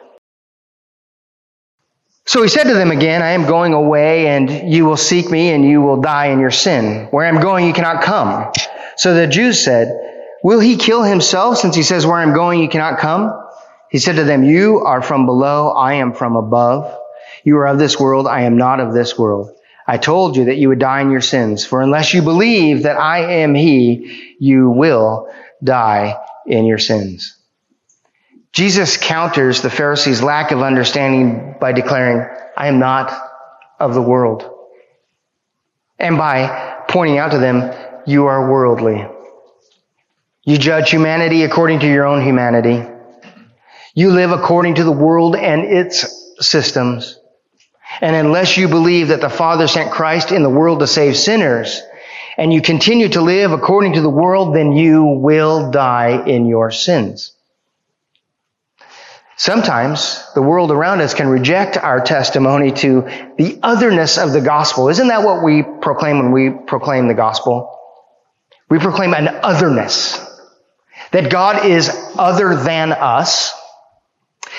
So 2.26 2.42
he 2.42 2.48
said 2.48 2.64
to 2.64 2.74
them 2.74 2.92
again, 2.92 3.22
I 3.22 3.31
am 3.31 3.46
going 3.46 3.72
away 3.72 4.28
and 4.28 4.72
you 4.72 4.85
will 4.85 4.96
seek 4.96 5.28
me 5.28 5.50
and 5.50 5.64
you 5.64 5.83
will 5.83 6.00
die 6.00 6.26
in 6.26 6.38
your 6.38 6.52
sin. 6.52 7.07
Where 7.11 7.26
I'm 7.26 7.40
going, 7.40 7.66
you 7.66 7.72
cannot 7.72 8.02
come. 8.04 8.52
So 8.96 9.14
the 9.14 9.26
Jews 9.26 9.64
said, 9.64 9.88
will 10.44 10.61
he 10.61 10.76
kill 10.76 11.02
himself 11.02 11.59
since 11.59 11.74
he 11.74 11.83
says, 11.83 12.07
where 12.07 12.18
I'm 12.18 12.35
going, 12.35 12.61
you 12.61 12.68
cannot 12.68 12.98
come? 13.00 13.33
He 13.90 13.98
said 13.98 14.16
to 14.16 14.24
them, 14.24 14.44
you 14.44 14.81
are 14.81 15.02
from 15.02 15.26
below. 15.26 15.70
I 15.70 15.94
am 15.94 16.12
from 16.12 16.37
above. 16.37 16.96
You 17.42 17.57
are 17.59 17.66
of 17.66 17.78
this 17.78 17.98
world. 17.98 18.28
I 18.28 18.42
am 18.42 18.59
not 18.59 18.78
of 18.78 18.92
this 18.92 19.18
world. 19.18 19.50
I 19.87 19.96
told 19.96 20.37
you 20.37 20.44
that 20.44 20.59
you 20.59 20.68
would 20.68 20.78
die 20.78 21.00
in 21.00 21.11
your 21.11 21.22
sins. 21.22 21.64
For 21.64 21.81
unless 21.81 22.14
you 22.14 22.22
believe 22.22 22.85
that 22.85 23.00
I 23.00 23.40
am 23.40 23.54
he, 23.54 24.37
you 24.38 24.70
will 24.70 25.33
die 25.64 26.14
in 26.48 26.64
your 26.64 26.78
sins. 26.78 27.38
Jesus 28.52 28.96
counters 28.96 29.61
the 29.62 29.70
Pharisees' 29.70 30.22
lack 30.22 30.50
of 30.50 30.62
understanding 30.62 31.54
by 31.61 31.72
declaring, 31.72 32.26
I 32.56 32.68
am 32.68 32.78
not 32.78 33.12
of 33.78 33.94
the 33.94 34.02
world. 34.02 34.54
and 35.98 36.16
by 36.16 36.84
pointing 36.88 37.18
out 37.18 37.32
to 37.32 37.38
them, 37.38 37.72
you 38.06 38.26
are 38.26 38.50
worldly. 38.50 39.06
You 40.44 40.56
judge 40.56 40.90
humanity 40.90 41.42
according 41.42 41.80
to 41.80 41.87
your 41.87 42.06
own 42.06 42.24
humanity. 42.24 42.82
You 43.94 44.11
live 44.11 44.30
according 44.30 44.76
to 44.76 44.84
the 44.84 44.92
world 44.92 45.37
and 45.37 45.64
its 45.64 46.06
systems. 46.40 47.18
And 48.00 48.14
unless 48.14 48.56
you 48.56 48.68
believe 48.68 49.08
that 49.08 49.20
the 49.20 49.28
Father 49.28 49.66
sent 49.66 49.90
Christ 49.90 50.30
in 50.30 50.42
the 50.42 50.50
world 50.50 50.80
to 50.80 50.87
save 50.87 51.16
sinners, 51.16 51.82
and 52.38 52.53
you 52.53 52.62
continue 52.62 53.09
to 53.09 53.20
live 53.20 53.51
according 53.51 53.94
to 53.94 54.01
the 54.01 54.09
world, 54.09 54.55
then 54.55 54.72
you 54.72 55.03
will 55.05 55.72
die 55.72 56.24
in 56.24 56.46
your 56.46 56.70
sins. 56.70 57.35
Sometimes 59.37 60.24
the 60.35 60.42
world 60.42 60.70
around 60.70 61.01
us 61.01 61.14
can 61.14 61.29
reject 61.29 61.77
our 61.77 62.01
testimony 62.01 62.70
to 62.72 63.03
the 63.37 63.59
otherness 63.62 64.18
of 64.18 64.33
the 64.33 64.40
gospel. 64.40 64.88
Isn't 64.88 65.09
that 65.09 65.24
what 65.24 65.42
we 65.42 65.62
proclaim 65.62 66.18
when 66.18 66.33
we 66.33 66.51
proclaim 66.51 67.09
the 67.09 67.14
gospel? 67.14 67.77
We 68.68 68.79
proclaim 68.79 69.14
an 69.14 69.29
otherness. 69.42 70.24
That 71.11 71.31
God 71.31 71.66
is 71.66 71.90
other 72.16 72.55
than 72.55 72.92
us. 72.92 73.53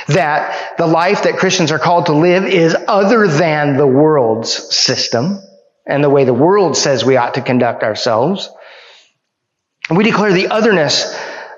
That 0.07 0.77
the 0.77 0.87
life 0.87 1.23
that 1.23 1.37
Christians 1.37 1.71
are 1.71 1.79
called 1.79 2.07
to 2.07 2.13
live 2.13 2.45
is 2.45 2.75
other 2.87 3.27
than 3.27 3.77
the 3.77 3.87
world's 3.87 4.51
system 4.75 5.41
and 5.89 6.03
the 6.03 6.09
way 6.09 6.23
the 6.23 6.33
world 6.33 6.77
says 6.77 7.03
we 7.03 7.17
ought 7.17 7.33
to 7.33 7.41
conduct 7.41 7.83
ourselves. 7.83 8.49
We 9.89 10.03
declare 10.03 10.31
the 10.31 10.49
otherness 10.49 11.17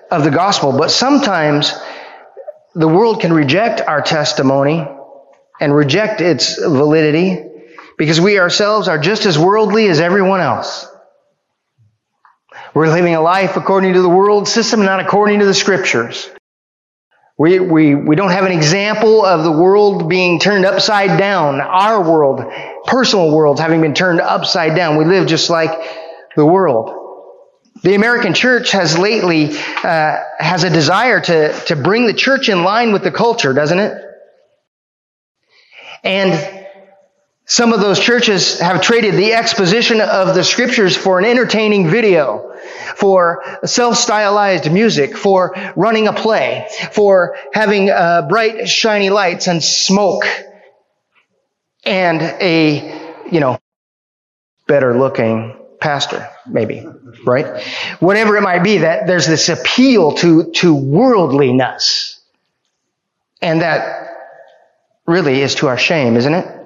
of 0.09 0.23
the 0.23 0.31
gospel, 0.31 0.71
but 0.77 0.89
sometimes 0.89 1.73
the 2.73 2.87
world 2.87 3.19
can 3.19 3.33
reject 3.33 3.81
our 3.81 4.01
testimony 4.01 4.87
and 5.59 5.75
reject 5.75 6.21
its 6.21 6.57
validity 6.57 7.43
because 7.97 8.21
we 8.21 8.39
ourselves 8.39 8.87
are 8.87 8.97
just 8.97 9.25
as 9.25 9.37
worldly 9.37 9.87
as 9.89 9.99
everyone 9.99 10.39
else. 10.39 10.87
We're 12.73 12.87
living 12.87 13.15
a 13.15 13.21
life 13.21 13.57
according 13.57 13.93
to 13.93 14.01
the 14.01 14.09
world 14.09 14.47
system, 14.47 14.85
not 14.85 15.01
according 15.01 15.39
to 15.39 15.45
the 15.45 15.53
scriptures. 15.53 16.29
We, 17.41 17.59
we, 17.59 17.95
we 17.95 18.15
don't 18.15 18.29
have 18.29 18.45
an 18.45 18.51
example 18.51 19.25
of 19.25 19.43
the 19.43 19.51
world 19.51 20.07
being 20.07 20.39
turned 20.39 20.63
upside 20.63 21.17
down. 21.17 21.59
Our 21.59 21.99
world, 22.07 22.43
personal 22.85 23.31
worlds 23.35 23.59
having 23.59 23.81
been 23.81 23.95
turned 23.95 24.21
upside 24.21 24.75
down. 24.75 24.95
We 24.95 25.05
live 25.05 25.25
just 25.25 25.49
like 25.49 25.71
the 26.35 26.45
world. 26.45 26.93
The 27.81 27.95
American 27.95 28.35
church 28.35 28.73
has 28.73 28.95
lately 28.95 29.57
uh, 29.83 30.19
has 30.37 30.63
a 30.65 30.69
desire 30.69 31.19
to, 31.19 31.59
to 31.65 31.75
bring 31.75 32.05
the 32.05 32.13
church 32.13 32.47
in 32.47 32.63
line 32.63 32.93
with 32.93 33.01
the 33.01 33.09
culture, 33.09 33.53
doesn't 33.53 33.79
it? 33.79 33.97
And 36.03 36.60
some 37.51 37.73
of 37.73 37.81
those 37.81 37.99
churches 37.99 38.61
have 38.61 38.81
traded 38.81 39.15
the 39.15 39.33
exposition 39.33 39.99
of 39.99 40.33
the 40.33 40.41
scriptures 40.41 40.95
for 40.95 41.19
an 41.19 41.25
entertaining 41.25 41.89
video, 41.89 42.55
for 42.95 43.43
self-stylized 43.65 44.71
music, 44.71 45.17
for 45.17 45.53
running 45.75 46.07
a 46.07 46.13
play, 46.13 46.65
for 46.93 47.35
having 47.51 47.89
uh, 47.89 48.25
bright, 48.29 48.69
shiny 48.69 49.09
lights 49.09 49.47
and 49.47 49.61
smoke, 49.61 50.23
and 51.83 52.21
a, 52.21 53.11
you 53.29 53.41
know, 53.41 53.59
better 54.65 54.97
looking 54.97 55.57
pastor, 55.81 56.29
maybe, 56.47 56.87
right? 57.25 57.61
Whatever 57.99 58.37
it 58.37 58.43
might 58.43 58.63
be, 58.63 58.77
that 58.77 59.07
there's 59.07 59.27
this 59.27 59.49
appeal 59.49 60.13
to, 60.13 60.51
to 60.53 60.73
worldliness. 60.73 62.17
And 63.41 63.59
that 63.59 64.07
really 65.05 65.41
is 65.41 65.55
to 65.55 65.67
our 65.67 65.77
shame, 65.77 66.15
isn't 66.15 66.33
it? 66.33 66.60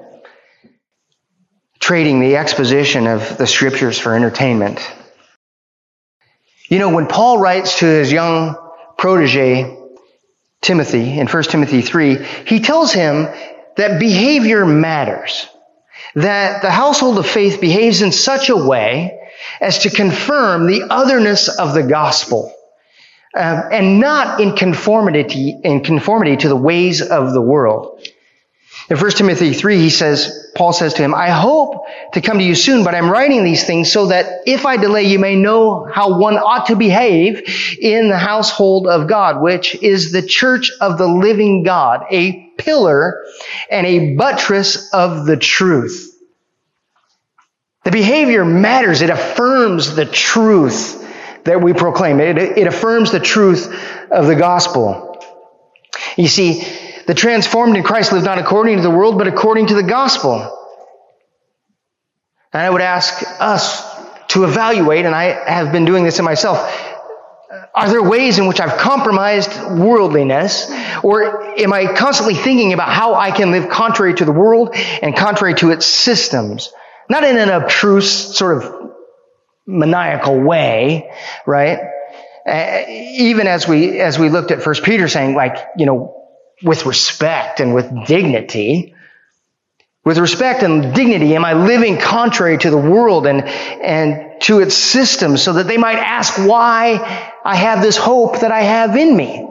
Trading 1.85 2.19
the 2.19 2.37
exposition 2.37 3.05
of 3.05 3.37
the 3.37 3.45
scriptures 3.45 3.99
for 3.99 4.15
entertainment. 4.15 4.79
You 6.67 6.79
know, 6.79 6.89
when 6.89 7.05
Paul 7.05 7.37
writes 7.37 7.77
to 7.77 7.85
his 7.85 8.11
young 8.11 8.55
protege, 8.97 9.77
Timothy, 10.63 11.19
in 11.19 11.27
1 11.27 11.43
Timothy 11.43 11.83
3, 11.83 12.23
he 12.47 12.59
tells 12.61 12.91
him 12.91 13.27
that 13.77 13.99
behavior 13.99 14.65
matters 14.65 15.47
that 16.15 16.63
the 16.63 16.71
household 16.71 17.19
of 17.19 17.27
faith 17.27 17.61
behaves 17.61 18.01
in 18.01 18.11
such 18.11 18.49
a 18.49 18.57
way 18.57 19.19
as 19.61 19.83
to 19.83 19.91
confirm 19.91 20.65
the 20.65 20.87
otherness 20.89 21.49
of 21.49 21.75
the 21.75 21.83
gospel. 21.83 22.51
Uh, 23.37 23.69
and 23.71 23.99
not 23.99 24.41
in 24.41 24.55
conformity, 24.55 25.55
in 25.63 25.83
conformity 25.83 26.35
to 26.35 26.49
the 26.49 26.55
ways 26.55 27.03
of 27.03 27.31
the 27.31 27.41
world. 27.41 28.01
In 28.89 28.97
1 28.97 29.11
Timothy 29.11 29.53
3, 29.53 29.77
he 29.77 29.91
says, 29.91 30.44
Paul 30.55 30.71
says 30.71 30.93
to 30.93 31.03
him, 31.03 31.13
I 31.13 31.29
hope 31.29 31.85
to 32.13 32.21
come 32.21 32.39
to 32.39 32.43
you 32.43 32.55
soon, 32.55 32.85
but 32.85 32.95
I'm 32.95 33.11
writing 33.11 33.43
these 33.43 33.65
things 33.65 33.91
so 33.91 34.07
that 34.07 34.43
if 34.45 34.65
I 34.65 34.77
delay, 34.77 35.03
you 35.03 35.19
may 35.19 35.35
know 35.35 35.83
how 35.83 36.17
one 36.17 36.37
ought 36.37 36.67
to 36.67 36.77
behave 36.77 37.77
in 37.79 38.07
the 38.07 38.17
household 38.17 38.87
of 38.87 39.07
God, 39.07 39.41
which 39.41 39.75
is 39.75 40.13
the 40.13 40.21
church 40.21 40.71
of 40.79 40.97
the 40.97 41.07
living 41.07 41.63
God, 41.63 42.05
a 42.09 42.49
pillar 42.57 43.21
and 43.69 43.85
a 43.85 44.15
buttress 44.15 44.93
of 44.93 45.25
the 45.25 45.35
truth. 45.35 46.13
The 47.83 47.91
behavior 47.91 48.45
matters. 48.45 49.01
It 49.01 49.09
affirms 49.09 49.93
the 49.93 50.05
truth 50.05 51.01
that 51.43 51.61
we 51.61 51.73
proclaim. 51.73 52.21
It, 52.21 52.37
it 52.37 52.65
affirms 52.65 53.11
the 53.11 53.19
truth 53.19 53.67
of 54.09 54.25
the 54.25 54.35
gospel. 54.35 55.21
You 56.15 56.29
see, 56.29 56.65
the 57.07 57.13
transformed 57.13 57.77
in 57.77 57.83
Christ 57.83 58.11
live 58.11 58.23
not 58.23 58.39
according 58.39 58.77
to 58.77 58.81
the 58.81 58.89
world, 58.89 59.17
but 59.17 59.27
according 59.27 59.67
to 59.67 59.75
the 59.75 59.83
gospel. 59.83 60.33
And 62.51 62.61
I 62.61 62.69
would 62.69 62.81
ask 62.81 63.23
us 63.39 63.83
to 64.29 64.43
evaluate, 64.43 65.05
and 65.05 65.13
I 65.13 65.25
have 65.51 65.71
been 65.71 65.85
doing 65.85 66.03
this 66.03 66.19
in 66.19 66.25
myself, 66.25 66.57
are 67.73 67.89
there 67.89 68.01
ways 68.01 68.39
in 68.39 68.47
which 68.47 68.59
I've 68.61 68.77
compromised 68.77 69.51
worldliness? 69.77 70.71
Or 71.03 71.43
am 71.59 71.73
I 71.73 71.93
constantly 71.93 72.35
thinking 72.35 72.73
about 72.73 72.89
how 72.89 73.15
I 73.15 73.31
can 73.31 73.51
live 73.51 73.69
contrary 73.69 74.13
to 74.15 74.25
the 74.25 74.31
world 74.31 74.69
and 74.73 75.15
contrary 75.15 75.55
to 75.55 75.71
its 75.71 75.85
systems? 75.85 76.71
Not 77.09 77.23
in 77.23 77.37
an 77.37 77.49
obtruse, 77.49 78.35
sort 78.37 78.63
of 78.63 78.91
maniacal 79.67 80.39
way, 80.39 81.11
right? 81.45 81.79
Uh, 82.47 82.83
even 82.87 83.47
as 83.47 83.67
we, 83.67 83.99
as 83.99 84.17
we 84.17 84.29
looked 84.29 84.51
at 84.51 84.63
First 84.63 84.83
Peter 84.83 85.07
saying, 85.07 85.35
like, 85.35 85.57
you 85.77 85.85
know, 85.85 86.14
with 86.63 86.85
respect 86.85 87.59
and 87.59 87.73
with 87.73 87.89
dignity, 88.05 88.95
with 90.05 90.19
respect 90.19 90.61
and 90.61 90.93
dignity, 90.93 91.35
am 91.35 91.43
I 91.43 91.53
living 91.53 91.97
contrary 91.97 92.57
to 92.59 92.69
the 92.69 92.77
world 92.77 93.25
and, 93.25 93.43
and 93.43 94.39
to 94.43 94.59
its 94.59 94.75
systems 94.75 95.41
so 95.41 95.53
that 95.53 95.67
they 95.67 95.77
might 95.77 95.97
ask 95.97 96.37
why 96.37 97.33
I 97.43 97.55
have 97.55 97.81
this 97.81 97.97
hope 97.97 98.41
that 98.41 98.51
I 98.51 98.61
have 98.61 98.95
in 98.95 99.17
me? 99.17 99.47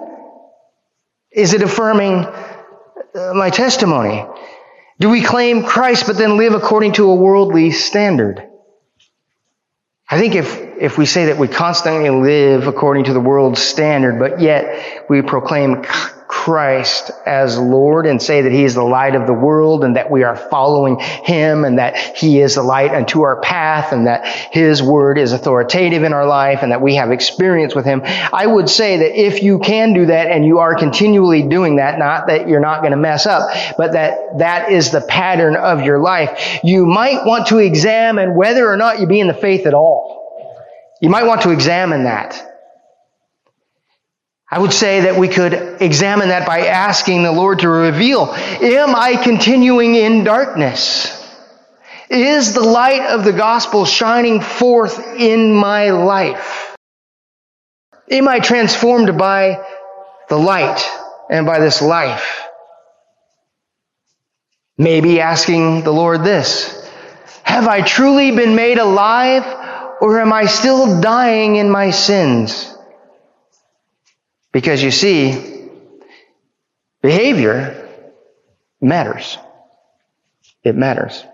Is 1.33 1.55
it 1.55 1.63
affirming 1.63 2.25
uh, 2.25 3.33
my 3.35 3.51
testimony? 3.51 4.25
Do 5.01 5.11
we 5.11 5.23
claim 5.23 5.65
Christ 5.65 6.07
but 6.07 6.17
then 6.17 6.37
live 6.37 6.55
according 6.55 6.93
to 6.95 7.11
a 7.11 7.15
worldly 7.17 7.73
standard? 7.73 8.49
I 10.09 10.19
think 10.19 10.37
if, 10.37 10.64
if 10.85 10.99
we 10.99 11.07
say 11.07 11.27
that 11.27 11.39
we 11.39 11.49
constantly 11.49 12.11
live 12.11 12.67
according 12.67 13.05
to 13.05 13.15
the 13.15 13.21
world's 13.21 13.63
standard, 13.63 14.19
but 14.19 14.39
yet 14.39 15.09
we 15.09 15.23
proclaim 15.23 15.83
Christ 16.29 17.11
as 17.25 17.59
Lord 17.59 18.05
and 18.05 18.21
say 18.21 18.43
that 18.43 18.53
He 18.53 18.65
is 18.65 18.75
the 18.75 18.85
light 18.85 19.15
of 19.15 19.27
the 19.27 19.33
world 19.33 19.83
and 19.83 19.97
that 19.97 20.11
we 20.11 20.25
are 20.25 20.37
following 20.37 20.99
Him 20.99 21.65
and 21.65 21.79
that 21.79 21.97
He 21.97 22.39
is 22.39 22.57
the 22.57 22.63
light 22.63 22.93
unto 22.93 23.23
our 23.23 23.41
path 23.41 23.93
and 23.93 24.07
that 24.09 24.27
His 24.53 24.83
word 24.83 25.17
is 25.17 25.33
authoritative 25.33 26.03
in 26.03 26.13
our 26.13 26.27
life 26.27 26.59
and 26.63 26.71
that 26.71 26.83
we 26.83 26.97
have 26.97 27.11
experience 27.13 27.75
with 27.75 27.87
Him. 27.87 28.03
I 28.05 28.47
would 28.47 28.69
say 28.69 28.99
that 28.99 29.19
if 29.19 29.43
you 29.43 29.61
can 29.61 29.95
do 29.95 30.05
that 30.07 30.31
and 30.31 30.45
you 30.45 30.59
are 30.59 30.75
continually 30.75 31.49
doing 31.49 31.77
that, 31.77 31.99
not 31.99 32.27
that 32.27 32.47
you're 32.47 32.61
not 32.61 32.81
going 32.81 32.93
to 32.93 32.99
mess 32.99 33.25
up, 33.25 33.49
but 33.79 33.93
that 33.93 34.39
that 34.39 34.71
is 34.71 34.91
the 34.91 35.01
pattern 35.01 35.57
of 35.57 35.83
your 35.83 35.99
life, 35.99 36.59
you 36.63 36.85
might 36.85 37.25
want 37.25 37.47
to 37.47 37.59
examine 37.59 38.35
whether 38.35 38.71
or 38.71 38.77
not 38.77 39.01
you 39.01 39.07
be 39.07 39.21
in 39.21 39.29
the 39.29 39.35
faith 39.35 39.65
at 39.67 39.73
all. 39.73 40.24
You 41.05 41.11
might 41.11 41.25
want 41.25 41.43
to 41.43 41.51
examine 41.51 42.05
that. 42.05 42.43
I 44.51 44.59
would 44.59 44.73
say 44.73 45.03
that 45.03 45.19
we 45.19 45.29
could 45.29 45.53
examine 45.83 46.29
that 46.29 46.47
by 46.47 46.61
asking 46.61 47.25
the 47.25 47.31
Lord 47.31 47.59
to 47.59 47.69
reveal, 47.69 48.33
am 48.33 48.97
I 48.97 49.17
continuing 49.23 49.97
in 49.97 50.25
darkness? 50.25 51.13
Is 52.09 52.55
the 52.55 52.63
light 52.63 53.03
of 53.03 53.23
the 53.23 53.35
gospel 53.35 53.85
shining 53.85 54.41
forth 54.41 54.99
in 55.19 55.55
my 55.55 55.91
life? 55.91 56.75
Am 58.11 58.27
I 58.27 58.39
transformed 58.39 59.19
by 59.19 59.63
the 60.31 60.39
light 60.39 60.91
and 61.29 61.45
by 61.45 61.61
this 61.61 61.83
life? 61.83 62.49
Maybe 64.79 65.21
asking 65.21 65.83
the 65.83 65.93
Lord 65.93 66.25
this, 66.25 66.91
have 67.43 67.69
I 67.69 67.83
truly 67.83 68.31
been 68.31 68.57
made 68.57 68.79
alive 68.79 69.64
or 70.01 70.21
am 70.21 70.33
I 70.33 70.47
still 70.47 71.01
dying 71.01 71.57
in 71.57 71.71
my 71.71 71.91
sins? 71.91 72.75
Because 74.53 74.83
you 74.83 74.91
see, 74.91 75.69
behavior 77.03 77.89
matters. 78.81 79.39
It 80.63 80.77
matters. 80.77 81.25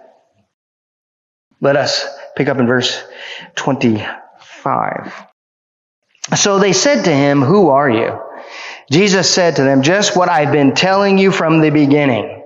Let 1.60 1.76
us 1.76 2.06
pick 2.36 2.48
up 2.48 2.58
in 2.58 2.66
verse 2.66 3.02
25. 3.56 5.26
So 6.36 6.58
they 6.58 6.72
said 6.72 7.04
to 7.04 7.14
him, 7.14 7.42
Who 7.42 7.68
are 7.68 7.90
you? 7.90 8.18
Jesus 8.90 9.28
said 9.30 9.56
to 9.56 9.62
them, 9.62 9.82
Just 9.82 10.16
what 10.16 10.28
I've 10.28 10.52
been 10.52 10.74
telling 10.74 11.18
you 11.18 11.30
from 11.30 11.60
the 11.60 11.70
beginning. 11.70 12.39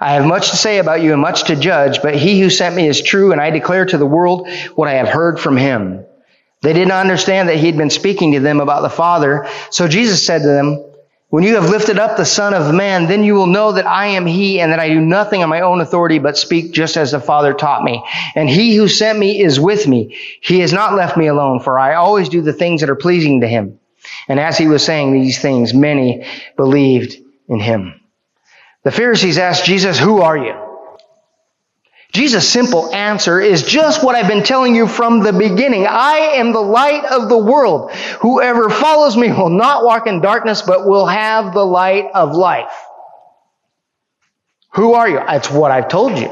I 0.00 0.14
have 0.14 0.26
much 0.26 0.50
to 0.50 0.56
say 0.56 0.78
about 0.78 1.02
you 1.02 1.12
and 1.12 1.20
much 1.20 1.44
to 1.44 1.56
judge, 1.56 2.02
but 2.02 2.14
he 2.14 2.40
who 2.40 2.50
sent 2.50 2.76
me 2.76 2.86
is 2.86 3.02
true, 3.02 3.32
and 3.32 3.40
I 3.40 3.50
declare 3.50 3.84
to 3.86 3.98
the 3.98 4.06
world 4.06 4.48
what 4.76 4.88
I 4.88 4.94
have 4.94 5.08
heard 5.08 5.40
from 5.40 5.56
him. 5.56 6.04
They 6.62 6.72
did 6.72 6.88
not 6.88 7.00
understand 7.00 7.48
that 7.48 7.56
he 7.56 7.66
had 7.66 7.76
been 7.76 7.90
speaking 7.90 8.32
to 8.32 8.40
them 8.40 8.60
about 8.60 8.82
the 8.82 8.90
Father. 8.90 9.48
So 9.70 9.88
Jesus 9.88 10.24
said 10.24 10.42
to 10.42 10.48
them, 10.48 10.84
When 11.30 11.42
you 11.42 11.56
have 11.56 11.70
lifted 11.70 11.98
up 11.98 12.16
the 12.16 12.24
Son 12.24 12.54
of 12.54 12.72
Man, 12.72 13.06
then 13.06 13.24
you 13.24 13.34
will 13.34 13.46
know 13.46 13.72
that 13.72 13.86
I 13.86 14.08
am 14.08 14.26
he, 14.26 14.60
and 14.60 14.72
that 14.72 14.78
I 14.78 14.88
do 14.88 15.00
nothing 15.00 15.42
on 15.42 15.48
my 15.48 15.62
own 15.62 15.80
authority, 15.80 16.20
but 16.20 16.38
speak 16.38 16.72
just 16.72 16.96
as 16.96 17.10
the 17.10 17.20
Father 17.20 17.52
taught 17.52 17.82
me. 17.82 18.04
And 18.36 18.48
he 18.48 18.76
who 18.76 18.86
sent 18.86 19.18
me 19.18 19.40
is 19.40 19.58
with 19.58 19.86
me. 19.86 20.16
He 20.40 20.60
has 20.60 20.72
not 20.72 20.94
left 20.94 21.16
me 21.16 21.26
alone, 21.26 21.58
for 21.58 21.76
I 21.76 21.94
always 21.94 22.28
do 22.28 22.40
the 22.40 22.52
things 22.52 22.82
that 22.82 22.90
are 22.90 22.96
pleasing 22.96 23.40
to 23.40 23.48
him. 23.48 23.80
And 24.28 24.38
as 24.38 24.56
he 24.56 24.68
was 24.68 24.84
saying 24.84 25.12
these 25.12 25.40
things, 25.40 25.74
many 25.74 26.24
believed 26.56 27.16
in 27.48 27.58
him. 27.58 28.00
The 28.84 28.90
Pharisees 28.90 29.38
asked 29.38 29.64
Jesus, 29.64 29.98
Who 29.98 30.22
are 30.22 30.36
you? 30.36 30.54
Jesus' 32.12 32.48
simple 32.48 32.92
answer 32.94 33.38
is 33.38 33.62
just 33.64 34.02
what 34.02 34.14
I've 34.14 34.28
been 34.28 34.42
telling 34.42 34.74
you 34.74 34.86
from 34.86 35.20
the 35.20 35.32
beginning. 35.32 35.86
I 35.86 36.32
am 36.36 36.52
the 36.52 36.60
light 36.60 37.04
of 37.04 37.28
the 37.28 37.36
world. 37.36 37.92
Whoever 38.20 38.70
follows 38.70 39.16
me 39.16 39.30
will 39.30 39.50
not 39.50 39.84
walk 39.84 40.06
in 40.06 40.20
darkness, 40.20 40.62
but 40.62 40.88
will 40.88 41.06
have 41.06 41.52
the 41.52 41.64
light 41.64 42.06
of 42.14 42.34
life. 42.34 42.72
Who 44.72 44.94
are 44.94 45.08
you? 45.08 45.18
That's 45.18 45.50
what 45.50 45.70
I've 45.70 45.88
told 45.88 46.18
you. 46.18 46.30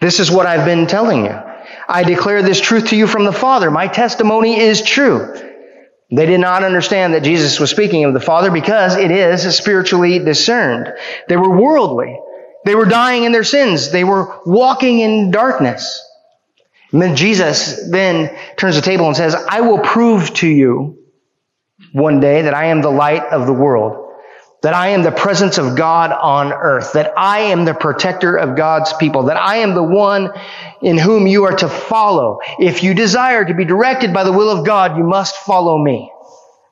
This 0.00 0.18
is 0.18 0.30
what 0.30 0.46
I've 0.46 0.64
been 0.64 0.86
telling 0.86 1.26
you. 1.26 1.38
I 1.86 2.02
declare 2.04 2.42
this 2.42 2.60
truth 2.60 2.88
to 2.88 2.96
you 2.96 3.06
from 3.06 3.24
the 3.24 3.32
Father. 3.32 3.70
My 3.70 3.86
testimony 3.86 4.58
is 4.58 4.80
true. 4.80 5.49
They 6.12 6.26
did 6.26 6.40
not 6.40 6.64
understand 6.64 7.14
that 7.14 7.22
Jesus 7.22 7.60
was 7.60 7.70
speaking 7.70 8.04
of 8.04 8.14
the 8.14 8.20
Father 8.20 8.50
because 8.50 8.96
it 8.96 9.10
is 9.10 9.56
spiritually 9.56 10.18
discerned. 10.18 10.92
They 11.28 11.36
were 11.36 11.56
worldly. 11.56 12.18
They 12.64 12.74
were 12.74 12.86
dying 12.86 13.24
in 13.24 13.32
their 13.32 13.44
sins. 13.44 13.90
They 13.90 14.04
were 14.04 14.40
walking 14.44 15.00
in 15.00 15.30
darkness. 15.30 16.04
And 16.92 17.00
then 17.00 17.14
Jesus 17.14 17.88
then 17.90 18.36
turns 18.56 18.74
the 18.74 18.82
table 18.82 19.06
and 19.06 19.16
says, 19.16 19.34
I 19.34 19.60
will 19.60 19.78
prove 19.78 20.34
to 20.34 20.48
you 20.48 20.98
one 21.92 22.20
day 22.20 22.42
that 22.42 22.54
I 22.54 22.66
am 22.66 22.82
the 22.82 22.90
light 22.90 23.22
of 23.22 23.46
the 23.46 23.52
world, 23.52 24.09
that 24.62 24.74
I 24.74 24.88
am 24.88 25.02
the 25.02 25.12
presence 25.12 25.58
of 25.58 25.76
God 25.76 26.12
on 26.12 26.52
earth, 26.52 26.92
that 26.92 27.12
I 27.16 27.40
am 27.40 27.64
the 27.64 27.74
protector 27.74 28.36
of 28.36 28.56
God's 28.56 28.92
people, 28.92 29.24
that 29.24 29.36
I 29.36 29.58
am 29.58 29.74
the 29.74 29.82
one 29.82 30.30
in 30.82 30.98
whom 30.98 31.26
you 31.26 31.44
are 31.44 31.56
to 31.56 31.68
follow. 31.68 32.40
If 32.58 32.82
you 32.82 32.94
desire 32.94 33.44
to 33.44 33.54
be 33.54 33.64
directed 33.64 34.12
by 34.12 34.24
the 34.24 34.32
will 34.32 34.50
of 34.50 34.66
God, 34.66 34.96
you 34.96 35.04
must 35.04 35.36
follow 35.36 35.78
me. 35.78 36.12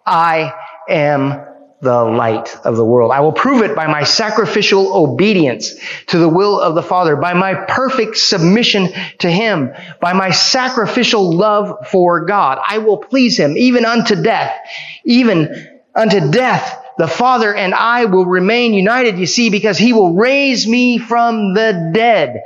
I 0.04 0.52
am 0.88 1.44
the 1.80 2.02
light 2.04 2.56
of 2.64 2.76
the 2.76 2.84
world. 2.84 3.12
I 3.12 3.20
will 3.20 3.32
prove 3.32 3.62
it 3.62 3.76
by 3.76 3.86
my 3.86 4.02
sacrificial 4.02 4.92
obedience 4.94 5.74
to 6.08 6.18
the 6.18 6.28
will 6.28 6.58
of 6.60 6.74
the 6.74 6.82
Father, 6.82 7.14
by 7.14 7.34
my 7.34 7.54
perfect 7.54 8.16
submission 8.16 8.88
to 9.20 9.30
Him, 9.30 9.72
by 10.00 10.12
my 10.12 10.30
sacrificial 10.30 11.32
love 11.32 11.86
for 11.88 12.24
God. 12.24 12.58
I 12.66 12.78
will 12.78 12.96
please 12.98 13.38
Him 13.38 13.56
even 13.56 13.84
unto 13.84 14.20
death, 14.20 14.58
even 15.04 15.80
unto 15.94 16.30
death. 16.30 16.84
The 16.98 17.06
Father 17.06 17.54
and 17.54 17.74
I 17.74 18.06
will 18.06 18.26
remain 18.26 18.74
united, 18.74 19.18
you 19.18 19.26
see, 19.26 19.50
because 19.50 19.78
He 19.78 19.92
will 19.92 20.14
raise 20.14 20.66
me 20.66 20.98
from 20.98 21.54
the 21.54 21.92
dead 21.94 22.42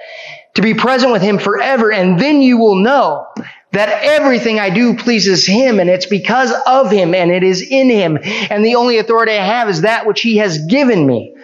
to 0.54 0.62
be 0.62 0.74
present 0.74 1.10
with 1.10 1.22
Him 1.22 1.38
forever. 1.38 1.90
And 1.90 2.20
then 2.20 2.42
you 2.42 2.58
will 2.58 2.76
know 2.76 3.26
that 3.72 3.88
everything 4.02 4.60
I 4.60 4.68
do 4.68 4.94
pleases 4.94 5.46
Him 5.46 5.80
and 5.80 5.88
it's 5.88 6.04
because 6.04 6.52
of 6.66 6.90
Him 6.90 7.14
and 7.14 7.30
it 7.30 7.42
is 7.42 7.62
in 7.62 7.88
Him. 7.88 8.18
And 8.22 8.62
the 8.62 8.74
only 8.74 8.98
authority 8.98 9.32
I 9.32 9.44
have 9.44 9.70
is 9.70 9.80
that 9.80 10.06
which 10.06 10.20
He 10.20 10.36
has 10.36 10.66
given 10.66 11.06
me. 11.06 11.34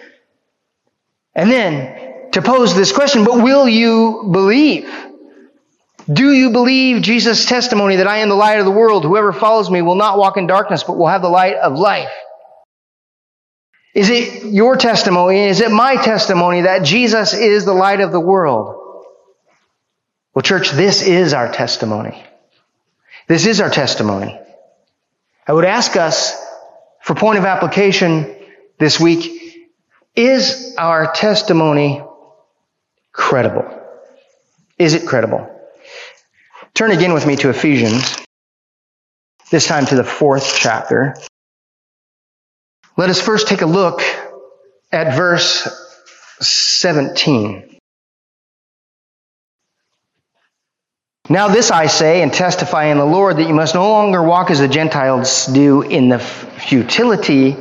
And 1.33 1.49
then 1.49 2.31
to 2.33 2.43
pose 2.43 2.75
this 2.75 2.91
question, 2.91 3.23
but 3.23 3.41
will 3.41 3.67
you 3.67 4.29
believe? 4.31 4.87
Do 6.11 6.31
you 6.31 6.51
believe 6.51 7.01
Jesus' 7.01 7.47
testimony 7.47 7.95
that 7.95 8.07
I 8.07 8.17
am 8.17 8.29
the 8.29 8.35
light 8.35 8.59
of 8.59 8.65
the 8.65 8.71
world? 8.71 9.03
Whoever 9.03 9.33
follows 9.33 9.71
me 9.71 9.81
will 9.81 9.95
not 9.95 10.19
walk 10.19 10.37
in 10.37 10.45
darkness, 10.45 10.83
but 10.83 10.97
will 10.97 11.07
have 11.07 11.23
the 11.23 11.29
light 11.29 11.55
of 11.55 11.73
life. 11.73 12.11
Is 13.93 14.09
it 14.09 14.45
your 14.45 14.75
testimony? 14.77 15.45
Is 15.45 15.61
it 15.61 15.71
my 15.71 15.95
testimony 15.95 16.61
that 16.61 16.83
Jesus 16.83 17.33
is 17.33 17.65
the 17.65 17.73
light 17.73 18.01
of 18.01 18.11
the 18.11 18.19
world? 18.19 18.75
Well, 20.33 20.43
church, 20.43 20.71
this 20.71 21.01
is 21.01 21.33
our 21.33 21.51
testimony. 21.51 22.23
This 23.27 23.45
is 23.45 23.61
our 23.61 23.69
testimony. 23.69 24.39
I 25.47 25.53
would 25.53 25.65
ask 25.65 25.95
us, 25.95 26.39
for 27.01 27.15
point 27.15 27.39
of 27.39 27.45
application 27.45 28.35
this 28.77 28.99
week, 28.99 29.67
is 30.15 30.75
our 30.77 31.11
testimony 31.11 32.03
credible? 33.11 33.65
Is 34.77 34.93
it 34.93 35.07
credible? 35.07 35.49
Turn 36.73 36.91
again 36.91 37.13
with 37.13 37.25
me 37.25 37.35
to 37.37 37.49
Ephesians, 37.49 38.15
this 39.49 39.67
time 39.67 39.85
to 39.87 39.95
the 39.95 40.03
fourth 40.03 40.55
chapter. 40.57 41.15
Let 42.99 43.09
us 43.09 43.21
first 43.21 43.47
take 43.47 43.61
a 43.61 43.65
look 43.65 44.01
at 44.91 45.15
verse 45.15 45.69
17. 46.41 47.79
Now 51.29 51.47
this 51.47 51.71
I 51.71 51.87
say 51.87 52.21
and 52.21 52.33
testify 52.33 52.87
in 52.87 52.97
the 52.97 53.05
Lord 53.05 53.37
that 53.37 53.47
you 53.47 53.53
must 53.53 53.73
no 53.73 53.89
longer 53.89 54.21
walk 54.21 54.51
as 54.51 54.59
the 54.59 54.67
Gentiles 54.67 55.45
do 55.45 55.81
in 55.81 56.09
the 56.09 56.19
futility 56.19 57.55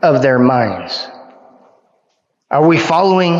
of 0.00 0.22
their 0.22 0.38
minds. 0.38 1.06
Are 2.50 2.66
we 2.66 2.78
following 2.78 3.34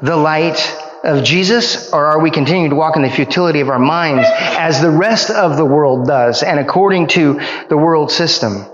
the 0.00 0.16
light 0.16 0.74
of 1.04 1.24
Jesus 1.24 1.92
or 1.92 2.06
are 2.06 2.20
we 2.22 2.30
continuing 2.30 2.70
to 2.70 2.76
walk 2.76 2.96
in 2.96 3.02
the 3.02 3.10
futility 3.10 3.60
of 3.60 3.68
our 3.68 3.78
minds 3.78 4.26
as 4.32 4.80
the 4.80 4.90
rest 4.90 5.28
of 5.28 5.58
the 5.58 5.64
world 5.66 6.06
does 6.06 6.42
and 6.42 6.58
according 6.58 7.08
to 7.08 7.38
the 7.68 7.76
world 7.76 8.10
system? 8.10 8.64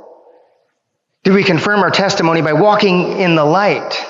Do 1.26 1.32
we 1.32 1.42
confirm 1.42 1.80
our 1.80 1.90
testimony 1.90 2.40
by 2.40 2.52
walking 2.52 3.18
in 3.18 3.34
the 3.34 3.44
light? 3.44 4.00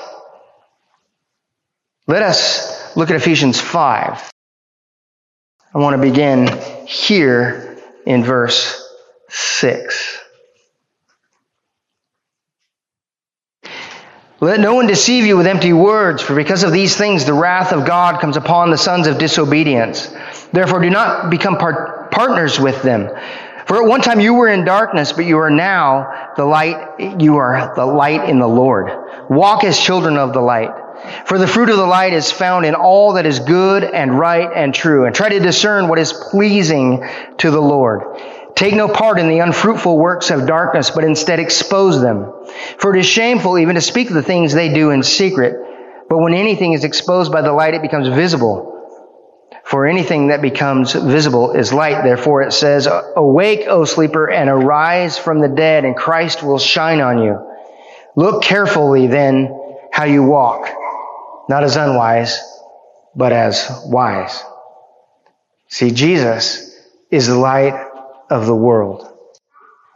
Let 2.05 2.21
us 2.21 2.95
look 2.95 3.09
at 3.09 3.15
Ephesians 3.15 3.59
5. 3.59 4.31
I 5.73 5.77
want 5.79 5.95
to 5.95 5.97
begin 5.99 6.47
here 6.85 7.79
in 8.05 8.23
verse 8.23 8.87
6. 9.29 10.19
Let 14.39 14.59
no 14.59 14.75
one 14.75 14.85
deceive 14.85 15.25
you 15.25 15.37
with 15.37 15.47
empty 15.47 15.73
words, 15.73 16.21
for 16.21 16.35
because 16.35 16.61
of 16.61 16.71
these 16.71 16.95
things 16.95 17.25
the 17.25 17.33
wrath 17.33 17.73
of 17.73 17.87
God 17.87 18.21
comes 18.21 18.37
upon 18.37 18.69
the 18.69 18.77
sons 18.77 19.07
of 19.07 19.17
disobedience. 19.17 20.07
Therefore 20.53 20.81
do 20.81 20.91
not 20.91 21.31
become 21.31 21.57
part- 21.57 22.11
partners 22.11 22.59
with 22.59 22.83
them. 22.83 23.09
For 23.67 23.83
at 23.83 23.87
one 23.87 24.01
time 24.01 24.21
you 24.21 24.33
were 24.33 24.47
in 24.47 24.63
darkness, 24.63 25.11
but 25.11 25.25
you 25.25 25.39
are 25.39 25.49
now 25.49 26.31
the 26.37 26.45
light, 26.45 27.19
you 27.19 27.35
are 27.35 27.73
the 27.75 27.85
light 27.85 28.29
in 28.29 28.39
the 28.39 28.47
Lord. 28.47 28.89
Walk 29.29 29.65
as 29.65 29.77
children 29.77 30.15
of 30.17 30.31
the 30.31 30.39
light. 30.39 30.71
For 31.25 31.37
the 31.37 31.47
fruit 31.47 31.69
of 31.69 31.77
the 31.77 31.85
light 31.85 32.13
is 32.13 32.31
found 32.31 32.65
in 32.65 32.75
all 32.75 33.13
that 33.13 33.25
is 33.25 33.39
good 33.39 33.83
and 33.83 34.17
right 34.17 34.49
and 34.55 34.73
true, 34.73 35.05
and 35.05 35.13
try 35.13 35.29
to 35.29 35.39
discern 35.39 35.89
what 35.89 35.99
is 35.99 36.13
pleasing 36.13 37.05
to 37.39 37.51
the 37.51 37.61
Lord. 37.61 38.03
Take 38.55 38.73
no 38.73 38.87
part 38.87 39.19
in 39.19 39.27
the 39.27 39.39
unfruitful 39.39 39.97
works 39.97 40.31
of 40.31 40.47
darkness, 40.47 40.89
but 40.89 41.03
instead 41.03 41.39
expose 41.39 42.01
them. 42.01 42.33
For 42.79 42.95
it 42.95 42.99
is 42.99 43.05
shameful 43.05 43.59
even 43.59 43.75
to 43.75 43.81
speak 43.81 44.07
of 44.07 44.15
the 44.15 44.23
things 44.23 44.53
they 44.53 44.73
do 44.73 44.91
in 44.91 45.03
secret. 45.03 45.55
But 46.09 46.19
when 46.19 46.33
anything 46.33 46.71
is 46.71 46.85
exposed 46.85 47.31
by 47.33 47.41
the 47.41 47.51
light, 47.51 47.73
it 47.73 47.81
becomes 47.81 48.07
visible. 48.07 48.76
For 49.69 49.85
anything 49.85 50.27
that 50.27 50.41
becomes 50.41 50.93
visible 50.93 51.51
is 51.51 51.73
light. 51.73 52.03
Therefore 52.03 52.41
it 52.41 52.53
says, 52.53 52.87
Awake, 52.87 53.65
O 53.67 53.85
sleeper, 53.85 54.29
and 54.29 54.49
arise 54.49 55.17
from 55.17 55.39
the 55.39 55.49
dead, 55.49 55.83
and 55.83 55.95
Christ 55.95 56.41
will 56.41 56.59
shine 56.59 57.01
on 57.01 57.21
you. 57.21 57.37
Look 58.15 58.43
carefully 58.43 59.07
then 59.07 59.53
how 59.91 60.05
you 60.05 60.23
walk 60.23 60.69
not 61.47 61.63
as 61.63 61.77
unwise, 61.77 62.41
but 63.15 63.31
as 63.31 63.83
wise. 63.85 64.43
See, 65.69 65.91
Jesus 65.91 66.75
is 67.09 67.27
the 67.27 67.37
light 67.37 67.73
of 68.29 68.45
the 68.45 68.55
world. 68.55 69.13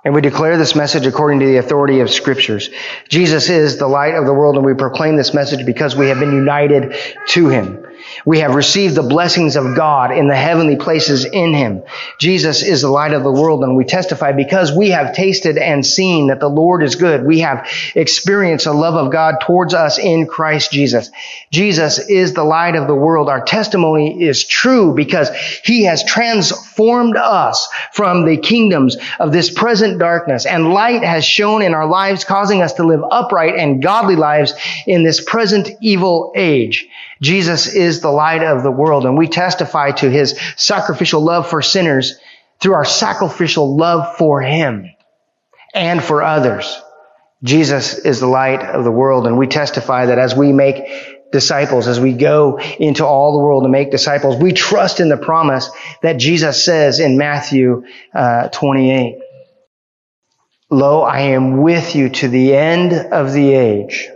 And 0.03 0.15
we 0.15 0.21
declare 0.21 0.57
this 0.57 0.75
message 0.75 1.05
according 1.05 1.41
to 1.41 1.45
the 1.45 1.57
authority 1.57 1.99
of 1.99 2.09
scriptures. 2.09 2.69
Jesus 3.07 3.49
is 3.49 3.77
the 3.77 3.87
light 3.87 4.15
of 4.15 4.25
the 4.25 4.33
world 4.33 4.55
and 4.55 4.65
we 4.65 4.73
proclaim 4.73 5.15
this 5.15 5.33
message 5.33 5.65
because 5.65 5.95
we 5.95 6.07
have 6.07 6.19
been 6.19 6.33
united 6.33 6.95
to 7.27 7.49
him. 7.49 7.85
We 8.25 8.39
have 8.39 8.55
received 8.55 8.95
the 8.95 9.03
blessings 9.03 9.55
of 9.55 9.75
God 9.75 10.11
in 10.11 10.27
the 10.27 10.35
heavenly 10.35 10.75
places 10.75 11.25
in 11.25 11.53
him. 11.53 11.83
Jesus 12.17 12.63
is 12.63 12.81
the 12.81 12.89
light 12.89 13.13
of 13.13 13.23
the 13.23 13.31
world 13.31 13.63
and 13.63 13.75
we 13.75 13.85
testify 13.85 14.31
because 14.31 14.71
we 14.71 14.89
have 14.89 15.15
tasted 15.15 15.57
and 15.57 15.85
seen 15.85 16.27
that 16.27 16.39
the 16.39 16.49
Lord 16.49 16.83
is 16.83 16.95
good. 16.95 17.25
We 17.25 17.39
have 17.39 17.67
experienced 17.95 18.65
the 18.65 18.73
love 18.73 18.95
of 18.95 19.11
God 19.11 19.35
towards 19.41 19.73
us 19.73 19.97
in 19.97 20.27
Christ 20.27 20.71
Jesus. 20.71 21.09
Jesus 21.51 21.99
is 21.99 22.33
the 22.33 22.43
light 22.43 22.75
of 22.75 22.87
the 22.87 22.95
world. 22.95 23.29
Our 23.29 23.43
testimony 23.43 24.21
is 24.23 24.43
true 24.43 24.93
because 24.93 25.29
he 25.63 25.83
has 25.83 26.03
transformed 26.03 27.17
us 27.17 27.67
from 27.93 28.25
the 28.25 28.37
kingdoms 28.37 28.97
of 29.19 29.31
this 29.31 29.49
present 29.49 29.99
darkness 29.99 30.45
and 30.45 30.73
light 30.73 31.03
has 31.03 31.25
shone 31.25 31.61
in 31.61 31.73
our 31.73 31.87
lives, 31.87 32.23
causing 32.23 32.61
us 32.61 32.73
to 32.73 32.85
live 32.85 33.03
upright 33.11 33.55
and 33.57 33.81
godly 33.81 34.15
lives 34.15 34.53
in 34.85 35.03
this 35.03 35.23
present 35.23 35.69
evil 35.81 36.31
age. 36.35 36.87
Jesus 37.21 37.67
is 37.73 38.01
the 38.01 38.11
light 38.11 38.43
of 38.43 38.63
the 38.63 38.71
world 38.71 39.05
and 39.05 39.17
we 39.17 39.27
testify 39.27 39.91
to 39.91 40.09
his 40.09 40.39
sacrificial 40.57 41.21
love 41.21 41.49
for 41.49 41.61
sinners 41.61 42.15
through 42.59 42.73
our 42.73 42.85
sacrificial 42.85 43.77
love 43.77 44.17
for 44.17 44.41
him 44.41 44.89
and 45.73 46.03
for 46.03 46.23
others. 46.23 46.81
Jesus 47.43 47.93
is 47.93 48.19
the 48.19 48.27
light 48.27 48.61
of 48.61 48.83
the 48.83 48.91
world 48.91 49.27
and 49.27 49.37
we 49.37 49.47
testify 49.47 50.07
that 50.07 50.19
as 50.19 50.35
we 50.35 50.51
make 50.51 50.83
disciples, 51.31 51.87
as 51.87 51.99
we 51.99 52.13
go 52.13 52.59
into 52.59 53.05
all 53.05 53.33
the 53.33 53.39
world 53.39 53.63
to 53.63 53.69
make 53.69 53.91
disciples, 53.91 54.41
we 54.41 54.51
trust 54.51 54.99
in 54.99 55.09
the 55.09 55.17
promise 55.17 55.69
that 56.01 56.17
Jesus 56.17 56.63
says 56.63 56.99
in 56.99 57.17
Matthew 57.17 57.83
uh, 58.13 58.49
28. 58.49 59.19
Lo, 60.69 61.01
I 61.01 61.21
am 61.21 61.61
with 61.61 61.95
you 61.95 62.09
to 62.09 62.27
the 62.27 62.55
end 62.55 62.93
of 62.93 63.33
the 63.33 63.53
age. 63.53 64.09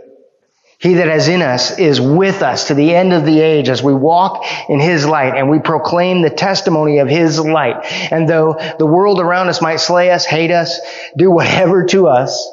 He 0.78 0.94
that 0.94 1.08
is 1.08 1.28
in 1.28 1.40
us 1.40 1.78
is 1.78 2.00
with 2.00 2.42
us 2.42 2.68
to 2.68 2.74
the 2.74 2.94
end 2.94 3.14
of 3.14 3.24
the 3.24 3.40
age 3.40 3.70
as 3.70 3.82
we 3.82 3.94
walk 3.94 4.44
in 4.68 4.78
His 4.78 5.06
light 5.06 5.34
and 5.34 5.48
we 5.48 5.58
proclaim 5.58 6.20
the 6.20 6.30
testimony 6.30 6.98
of 6.98 7.08
His 7.08 7.40
light. 7.40 7.76
And 8.12 8.28
though 8.28 8.56
the 8.78 8.86
world 8.86 9.18
around 9.18 9.48
us 9.48 9.62
might 9.62 9.80
slay 9.80 10.10
us, 10.10 10.26
hate 10.26 10.50
us, 10.50 10.78
do 11.16 11.30
whatever 11.30 11.86
to 11.86 12.08
us, 12.08 12.52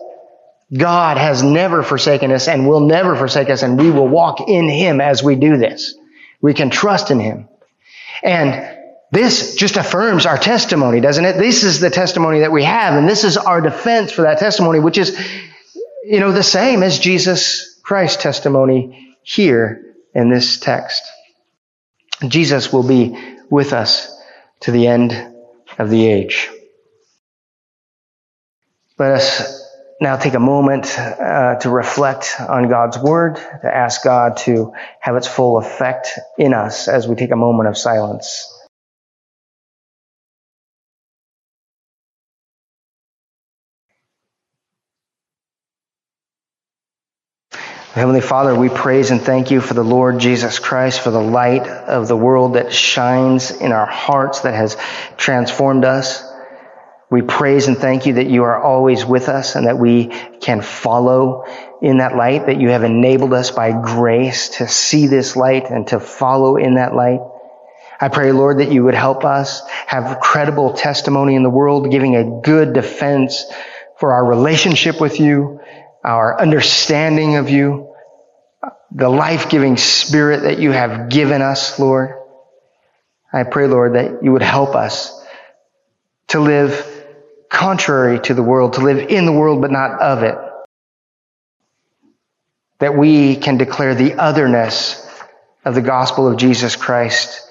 God 0.76 1.18
has 1.18 1.44
never 1.44 1.84
forsaken 1.84 2.32
us 2.32 2.48
and 2.48 2.68
will 2.68 2.80
never 2.80 3.18
forsake 3.18 3.50
us 3.50 3.62
and 3.62 3.78
we 3.78 3.92
will 3.92 4.08
walk 4.08 4.48
in 4.48 4.70
Him 4.70 5.02
as 5.02 5.22
we 5.22 5.36
do 5.36 5.58
this. 5.58 5.94
We 6.42 6.54
can 6.54 6.70
trust 6.70 7.12
in 7.12 7.20
Him. 7.20 7.50
And 8.24 8.80
this 9.12 9.56
just 9.56 9.76
affirms 9.76 10.26
our 10.26 10.38
testimony, 10.38 11.02
doesn't 11.02 11.26
it? 11.26 11.38
This 11.38 11.66
is 11.66 11.82
the 11.82 11.90
testimony 11.90 12.40
that 12.40 12.54
we 12.54 12.64
have 12.64 12.94
and 12.94 13.08
this 13.08 13.26
is 13.26 13.36
our 13.36 13.60
defense 13.60 14.14
for 14.14 14.22
that 14.22 14.40
testimony, 14.40 14.80
which 14.80 14.98
is, 14.98 15.20
you 16.06 16.22
know, 16.22 16.32
the 16.32 16.42
same 16.42 16.84
as 16.84 16.98
Jesus 17.00 17.73
Christ's 17.84 18.24
testimony 18.24 19.16
here 19.24 19.96
in 20.16 20.30
this 20.30 20.58
text. 20.58 21.04
Jesus 22.28 22.72
will 22.72 22.88
be 22.88 23.18
with 23.50 23.74
us 23.74 24.10
to 24.62 24.72
the 24.72 24.88
end 24.88 25.12
of 25.78 25.90
the 25.90 26.08
age. 26.08 26.50
Let 28.98 29.12
us 29.12 29.64
now 30.00 30.18
take 30.18 30.34
a 30.34 30.40
moment 30.40 30.98
uh, 30.98 31.56
to 31.60 31.70
reflect 31.70 32.36
on 32.40 32.70
God's 32.70 32.98
Word, 32.98 33.36
to 33.36 33.76
ask 33.76 34.04
God 34.04 34.38
to 34.38 34.74
have 35.00 35.16
its 35.16 35.28
full 35.28 35.58
effect 35.58 36.20
in 36.38 36.54
us 36.54 36.88
as 36.88 37.08
we 37.08 37.16
take 37.16 37.32
a 37.32 37.36
moment 37.36 37.68
of 37.70 37.78
silence. 37.78 38.53
Heavenly 47.94 48.22
Father, 48.22 48.56
we 48.56 48.70
praise 48.70 49.12
and 49.12 49.22
thank 49.22 49.52
you 49.52 49.62
for 49.62 49.76
the 49.76 49.84
Lord 49.84 50.18
Jesus 50.18 50.58
Christ, 50.58 51.02
for 51.02 51.12
the 51.12 51.22
light 51.22 51.68
of 51.68 52.08
the 52.08 52.18
world 52.18 52.56
that 52.56 52.74
shines 52.74 53.52
in 53.52 53.72
our 53.72 53.86
hearts, 53.86 54.40
that 54.40 54.56
has 54.56 54.78
transformed 55.16 55.86
us. 55.86 56.28
We 57.12 57.22
praise 57.22 57.68
and 57.68 57.78
thank 57.78 58.08
you 58.08 58.14
that 58.14 58.26
you 58.26 58.46
are 58.46 58.60
always 58.60 59.06
with 59.06 59.30
us 59.30 59.54
and 59.54 59.68
that 59.68 59.78
we 59.78 60.08
can 60.42 60.64
follow 60.64 61.46
in 61.84 61.98
that 61.98 62.16
light, 62.16 62.48
that 62.48 62.60
you 62.60 62.70
have 62.70 62.84
enabled 62.84 63.32
us 63.32 63.52
by 63.52 63.80
grace 63.80 64.50
to 64.58 64.68
see 64.68 65.06
this 65.06 65.36
light 65.36 65.70
and 65.70 65.86
to 65.90 66.00
follow 66.00 66.58
in 66.58 66.74
that 66.76 66.96
light. 66.96 67.20
I 68.02 68.10
pray, 68.10 68.32
Lord, 68.32 68.58
that 68.58 68.72
you 68.72 68.86
would 68.86 68.96
help 68.96 69.24
us 69.24 69.62
have 69.86 70.20
credible 70.20 70.74
testimony 70.74 71.36
in 71.36 71.44
the 71.44 71.52
world, 71.52 71.92
giving 71.92 72.16
a 72.16 72.42
good 72.42 72.74
defense 72.74 73.46
for 73.98 74.14
our 74.14 74.26
relationship 74.26 75.00
with 75.00 75.20
you, 75.20 75.62
our 76.04 76.40
understanding 76.40 77.38
of 77.38 77.50
you, 77.50 77.94
the 78.92 79.10
life-giving 79.10 79.78
spirit 79.78 80.44
that 80.44 80.60
you 80.60 80.72
have 80.72 81.10
given 81.10 81.42
us, 81.42 81.80
Lord. 81.80 82.16
I 83.32 83.44
pray, 83.44 83.68
Lord, 83.68 83.96
that 83.96 84.24
you 84.24 84.32
would 84.32 84.44
help 84.44 84.76
us 84.76 85.20
to 86.28 86.40
live 86.40 86.90
contrary 87.50 88.20
to 88.20 88.34
the 88.34 88.44
world, 88.44 88.74
to 88.74 88.82
live 88.82 89.10
in 89.10 89.26
the 89.26 89.32
world 89.32 89.62
but 89.62 89.72
not 89.72 90.02
of 90.02 90.24
it. 90.24 90.38
That 92.80 92.98
we 92.98 93.36
can 93.36 93.58
declare 93.58 93.96
the 93.96 94.16
otherness 94.16 95.00
of 95.64 95.76
the 95.76 95.82
gospel 95.82 96.28
of 96.28 96.38
Jesus 96.38 96.76
Christ 96.76 97.50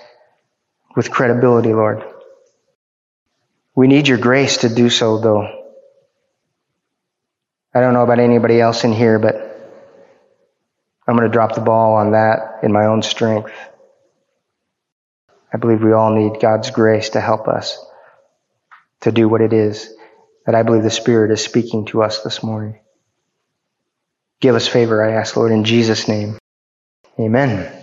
with 0.95 1.11
credibility, 1.11 1.73
Lord. 1.73 2.05
We 3.75 3.89
need 3.89 4.07
your 4.07 4.19
grace 4.19 4.59
to 4.59 4.69
do 4.69 4.91
so, 4.91 5.19
though. 5.19 5.62
I 7.75 7.81
don't 7.81 7.95
know 7.95 8.03
about 8.03 8.21
anybody 8.21 8.61
else 8.61 8.85
in 8.85 8.93
here, 8.93 9.19
but 9.19 9.35
I'm 11.07 11.17
going 11.17 11.29
to 11.29 11.33
drop 11.33 11.55
the 11.55 11.61
ball 11.61 11.95
on 11.95 12.13
that 12.13 12.61
in 12.63 12.73
my 12.73 12.87
own 12.87 13.03
strength. 13.03 13.53
I 15.53 15.59
believe 15.59 15.83
we 15.83 15.93
all 15.93 16.13
need 16.15 16.41
God's 16.41 16.71
grace 16.71 17.11
to 17.11 17.21
help 17.21 17.49
us 17.49 17.79
to 19.03 19.13
do 19.13 19.29
what 19.29 19.41
it 19.41 19.53
is 19.53 19.95
that 20.47 20.55
I 20.55 20.63
believe 20.63 20.83
the 20.83 20.91
Spirit 20.91 21.31
is 21.31 21.43
speaking 21.43 21.87
to 21.87 22.03
us 22.03 22.23
this 22.23 22.43
morning. 22.43 22.81
Give 24.41 24.55
us 24.55 24.67
favor, 24.67 25.03
I 25.03 25.15
ask, 25.15 25.37
Lord, 25.37 25.53
in 25.53 25.65
Jesus' 25.65 26.09
name. 26.09 26.39
Amen. 27.19 27.82